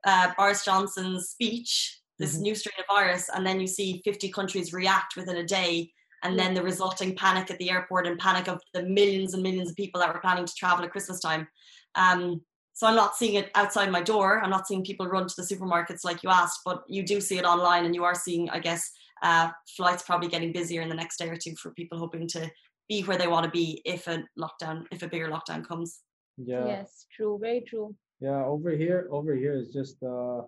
uh, 0.05 0.33
Boris 0.37 0.65
Johnson's 0.65 1.29
speech 1.31 2.01
this 2.19 2.37
Mhm. 2.37 2.41
new 2.41 2.55
strain 2.55 2.75
of 2.79 2.87
virus 2.95 3.29
and 3.35 3.47
then 3.47 3.61
you 3.61 3.67
see 3.67 4.01
50 4.05 4.31
countries 4.31 4.73
react 4.73 5.17
within 5.17 5.37
a 5.37 5.45
day 5.45 5.93
and 6.27 6.39
then 6.39 6.55
the 6.55 6.63
resulting 6.63 7.15
panic 7.15 7.51
at 7.51 7.59
the 7.59 7.71
airport 7.71 8.07
and 8.07 8.19
panic 8.19 8.49
of 8.49 8.61
the 8.75 8.83
millions 8.83 9.35
and 9.35 9.43
millions 9.43 9.71
of 9.71 9.77
people 9.77 10.01
that 10.01 10.13
were 10.13 10.21
planning 10.21 10.45
to 10.45 10.55
travel 10.55 10.85
at 10.85 10.91
Christmas 10.91 11.21
time 11.21 11.47
um, 11.95 12.43
so 12.77 12.87
I'm 12.87 12.95
not 12.95 13.17
seeing 13.17 13.37
it 13.37 13.51
outside 13.55 13.91
my 13.91 14.03
door. 14.03 14.43
I'm 14.43 14.51
not 14.51 14.67
seeing 14.67 14.85
people 14.85 15.07
run 15.07 15.27
to 15.27 15.35
the 15.35 15.43
supermarkets 15.43 16.05
like 16.05 16.23
you 16.23 16.29
asked, 16.29 16.61
but 16.63 16.85
you 16.89 17.03
do 17.03 17.23
see 17.23 17.39
it 17.39 17.47
online, 17.47 17.87
and 17.87 17.95
you 17.95 18.05
are 18.05 18.15
seeing, 18.15 18.51
I 18.51 18.59
guess, 18.59 18.93
uh, 19.23 19.49
flights 19.79 20.03
probably 20.03 20.29
getting 20.29 20.53
busier 20.53 20.83
in 20.83 20.91
the 20.91 20.95
next 20.95 21.17
day 21.17 21.31
or 21.31 21.39
two 21.39 21.55
for 21.57 21.71
people 21.71 21.99
hoping 21.99 22.29
to 22.29 22.51
be 22.87 23.01
where 23.05 23.17
they 23.17 23.29
want 23.29 23.45
to 23.45 23.51
be 23.51 23.81
if 23.87 24.07
a 24.09 24.23
lockdown, 24.39 24.85
if 24.91 25.03
a 25.03 25.09
bigger 25.09 25.29
lockdown 25.29 25.67
comes. 25.67 26.01
Yeah. 26.37 26.67
Yes, 26.67 27.07
true, 27.17 27.39
very 27.41 27.63
true. 27.63 27.97
Yeah, 28.21 28.45
over 28.45 28.73
here, 28.73 29.09
over 29.11 29.35
here 29.35 29.55
is 29.55 29.73
just 29.73 29.97
uh, 30.03 30.43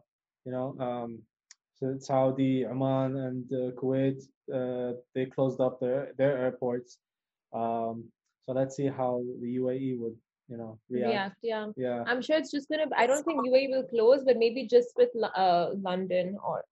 you 0.45 0.53
know, 0.53 0.77
um, 0.79 1.23
so 1.38 1.38
Saudi, 1.99 2.67
Oman, 2.67 3.17
and 3.17 3.53
uh, 3.53 3.71
Kuwait, 3.79 4.23
uh, 4.53 4.99
they 5.14 5.27
closed 5.27 5.61
up 5.61 5.81
their 5.81 6.12
their 6.19 6.38
airports. 6.38 6.99
Um, 7.53 8.05
so 8.47 8.53
let's 8.53 8.77
see 8.77 8.87
how 8.87 9.23
the 9.41 9.57
UAE 9.57 9.99
would, 9.99 10.17
you 10.49 10.57
know, 10.57 10.79
react. 10.91 11.11
React, 11.11 11.37
yeah. 11.43 11.67
Yeah, 11.77 12.05
I'm 12.07 12.23
sure 12.23 12.37
it's 12.37 12.51
just 12.51 12.69
gonna. 12.69 12.87
I 12.97 13.07
don't 13.07 13.25
think 13.25 13.47
UAE 13.47 13.71
will 13.71 13.85
close, 13.85 14.25
but 14.25 14.37
maybe 14.38 14.67
just 14.67 14.88
with 14.97 15.11
uh 15.37 15.71
London 15.81 16.37
or. 16.45 16.64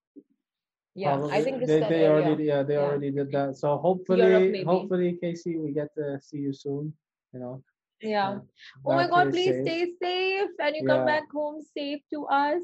Yeah, 0.95 1.21
I 1.31 1.43
think 1.45 1.61
just 1.61 1.69
they 1.69 1.81
they 1.81 2.09
already 2.09 2.45
yeah 2.45 2.63
they 2.63 2.75
Yeah. 2.75 2.89
already 2.89 3.11
did 3.11 3.31
that. 3.33 3.57
So 3.57 3.77
hopefully, 3.77 4.25
maybe. 4.25 4.65
hopefully, 4.65 5.19
Casey, 5.21 5.59
we 5.59 5.73
get 5.73 5.95
to 5.95 6.19
see 6.21 6.39
you 6.39 6.55
soon. 6.55 6.95
You 7.33 7.41
know. 7.41 7.63
Yeah. 8.01 8.41
Oh 8.85 8.95
my 8.95 9.07
God, 9.07 9.31
please 9.31 9.55
safe. 9.57 9.65
stay 9.65 9.93
safe 10.03 10.51
and 10.59 10.77
you 10.77 10.87
come 10.87 11.05
back 11.05 11.31
home 11.33 11.61
safe 11.77 12.01
to 12.13 12.25
us 12.27 12.63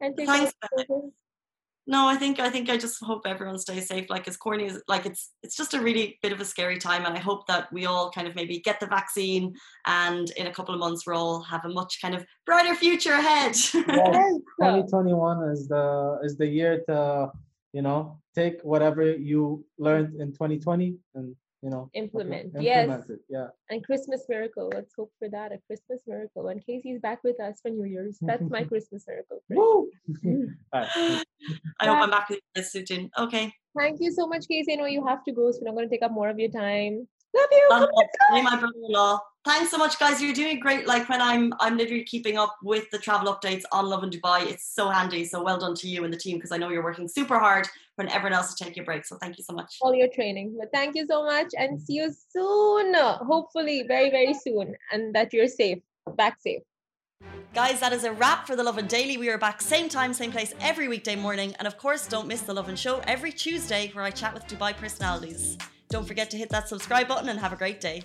and 0.00 0.16
take 0.16 0.26
Thanks. 0.26 0.54
Of 1.86 1.92
children. 1.92 2.02
No, 2.02 2.08
I 2.08 2.16
think 2.16 2.40
I 2.40 2.50
think 2.50 2.70
I 2.70 2.76
just 2.76 3.02
hope 3.02 3.22
everyone 3.26 3.58
stays 3.58 3.88
safe. 3.88 4.08
Like 4.10 4.26
as 4.28 4.36
corny 4.36 4.66
as 4.66 4.82
like 4.88 5.06
it's 5.06 5.30
it's 5.42 5.56
just 5.56 5.74
a 5.74 5.80
really 5.80 6.18
bit 6.22 6.32
of 6.32 6.40
a 6.40 6.44
scary 6.44 6.78
time, 6.78 7.04
and 7.04 7.14
I 7.14 7.20
hope 7.20 7.46
that 7.46 7.72
we 7.72 7.86
all 7.86 8.10
kind 8.10 8.26
of 8.26 8.34
maybe 8.34 8.60
get 8.60 8.80
the 8.80 8.86
vaccine, 8.86 9.54
and 9.86 10.30
in 10.36 10.46
a 10.46 10.52
couple 10.52 10.74
of 10.74 10.80
months 10.80 11.06
we'll 11.06 11.16
all 11.16 11.42
have 11.42 11.64
a 11.64 11.68
much 11.68 12.00
kind 12.00 12.14
of 12.14 12.24
brighter 12.46 12.74
future 12.74 13.12
ahead. 13.12 13.54
Well, 13.74 14.12
Yes. 14.12 14.34
2021 14.60 15.50
is 15.50 15.68
the 15.68 16.18
is 16.22 16.36
the 16.36 16.46
year 16.46 16.82
to 16.88 17.30
you 17.72 17.82
know 17.82 18.18
take 18.34 18.60
whatever 18.62 19.02
you 19.02 19.64
learned 19.78 20.20
in 20.20 20.32
2020 20.32 20.96
and 21.14 21.36
you 21.64 21.70
know 21.70 21.88
apply- 21.88 22.00
Implement, 22.02 22.52
yes. 22.60 23.08
it 23.08 23.20
yeah 23.30 23.48
And 23.70 23.82
Christmas 23.82 24.22
miracle. 24.28 24.70
Let's 24.72 24.92
hope 24.94 25.10
for 25.18 25.28
that. 25.30 25.50
A 25.52 25.58
Christmas 25.66 26.00
miracle. 26.06 26.48
And 26.48 26.64
Casey's 26.64 27.00
back 27.00 27.24
with 27.24 27.40
us 27.40 27.60
for 27.62 27.70
New 27.70 27.84
Year's. 27.84 28.18
That's 28.20 28.48
my 28.50 28.64
Christmas 28.72 29.04
miracle. 29.08 29.38
Woo! 29.48 29.88
I 30.72 30.84
hope 31.82 32.02
I'm 32.04 32.10
back 32.10 32.28
with 32.28 32.40
you 32.54 32.62
soon. 32.62 33.10
Okay. 33.18 33.52
Thank 33.76 33.96
you 34.00 34.12
so 34.12 34.26
much, 34.26 34.46
Casey. 34.46 34.74
I 34.74 34.76
know 34.76 34.86
you 34.86 35.04
have 35.06 35.24
to 35.24 35.32
go, 35.32 35.50
so 35.50 35.58
we're 35.60 35.68
not 35.70 35.76
going 35.76 35.88
to 35.88 35.94
take 35.94 36.02
up 36.02 36.12
more 36.12 36.28
of 36.28 36.38
your 36.38 36.50
time. 36.50 37.08
Love 37.34 37.48
you. 37.50 37.66
Love 37.70 37.88
Come 37.88 37.98
on, 37.98 38.38
oh 38.38 38.42
my 38.42 38.56
brother-in-law. 38.60 39.20
Thanks 39.44 39.70
so 39.70 39.76
much, 39.76 39.98
guys. 39.98 40.22
You're 40.22 40.32
doing 40.32 40.58
great. 40.58 40.86
Like 40.86 41.06
when 41.10 41.20
I'm, 41.20 41.52
I'm 41.60 41.76
literally 41.76 42.04
keeping 42.04 42.38
up 42.38 42.56
with 42.62 42.90
the 42.90 42.98
travel 42.98 43.30
updates 43.34 43.62
on 43.72 43.84
Lovin 43.86 44.08
Dubai. 44.08 44.46
It's 44.46 44.74
so 44.74 44.88
handy. 44.88 45.26
So 45.26 45.42
well 45.42 45.58
done 45.58 45.74
to 45.76 45.86
you 45.86 46.04
and 46.04 46.12
the 46.12 46.16
team 46.16 46.38
because 46.38 46.50
I 46.50 46.56
know 46.56 46.70
you're 46.70 46.82
working 46.82 47.06
super 47.06 47.38
hard 47.38 47.68
when 47.96 48.08
everyone 48.08 48.32
else 48.32 48.48
is 48.48 48.54
taking 48.54 48.82
a 48.82 48.86
break. 48.86 49.04
So 49.04 49.18
thank 49.18 49.36
you 49.36 49.44
so 49.44 49.52
much. 49.52 49.76
all 49.82 49.94
your 49.94 50.08
training. 50.08 50.56
But 50.58 50.70
thank 50.72 50.96
you 50.96 51.06
so 51.06 51.26
much 51.26 51.48
and 51.58 51.78
see 51.78 51.96
you 51.96 52.10
soon. 52.30 52.94
Hopefully, 52.94 53.84
very, 53.86 54.08
very 54.08 54.32
soon. 54.32 54.76
And 54.90 55.14
that 55.14 55.34
you're 55.34 55.48
safe, 55.48 55.80
back 56.16 56.40
safe. 56.40 56.62
Guys, 57.52 57.80
that 57.80 57.92
is 57.92 58.04
a 58.04 58.12
wrap 58.12 58.46
for 58.46 58.56
the 58.56 58.62
Lovin 58.62 58.86
Daily. 58.86 59.18
We 59.18 59.28
are 59.28 59.38
back 59.38 59.60
same 59.60 59.90
time, 59.90 60.14
same 60.14 60.32
place 60.32 60.54
every 60.60 60.88
weekday 60.88 61.16
morning. 61.16 61.54
And 61.58 61.68
of 61.68 61.76
course, 61.76 62.06
don't 62.06 62.26
miss 62.26 62.40
the 62.40 62.54
Lovin 62.54 62.76
Show 62.76 63.02
every 63.06 63.30
Tuesday 63.30 63.90
where 63.92 64.04
I 64.04 64.10
chat 64.10 64.32
with 64.32 64.46
Dubai 64.46 64.74
personalities. 64.74 65.58
Don't 65.90 66.08
forget 66.08 66.30
to 66.30 66.38
hit 66.38 66.48
that 66.48 66.66
subscribe 66.68 67.08
button 67.08 67.28
and 67.28 67.38
have 67.38 67.52
a 67.52 67.56
great 67.56 67.80
day. 67.80 68.04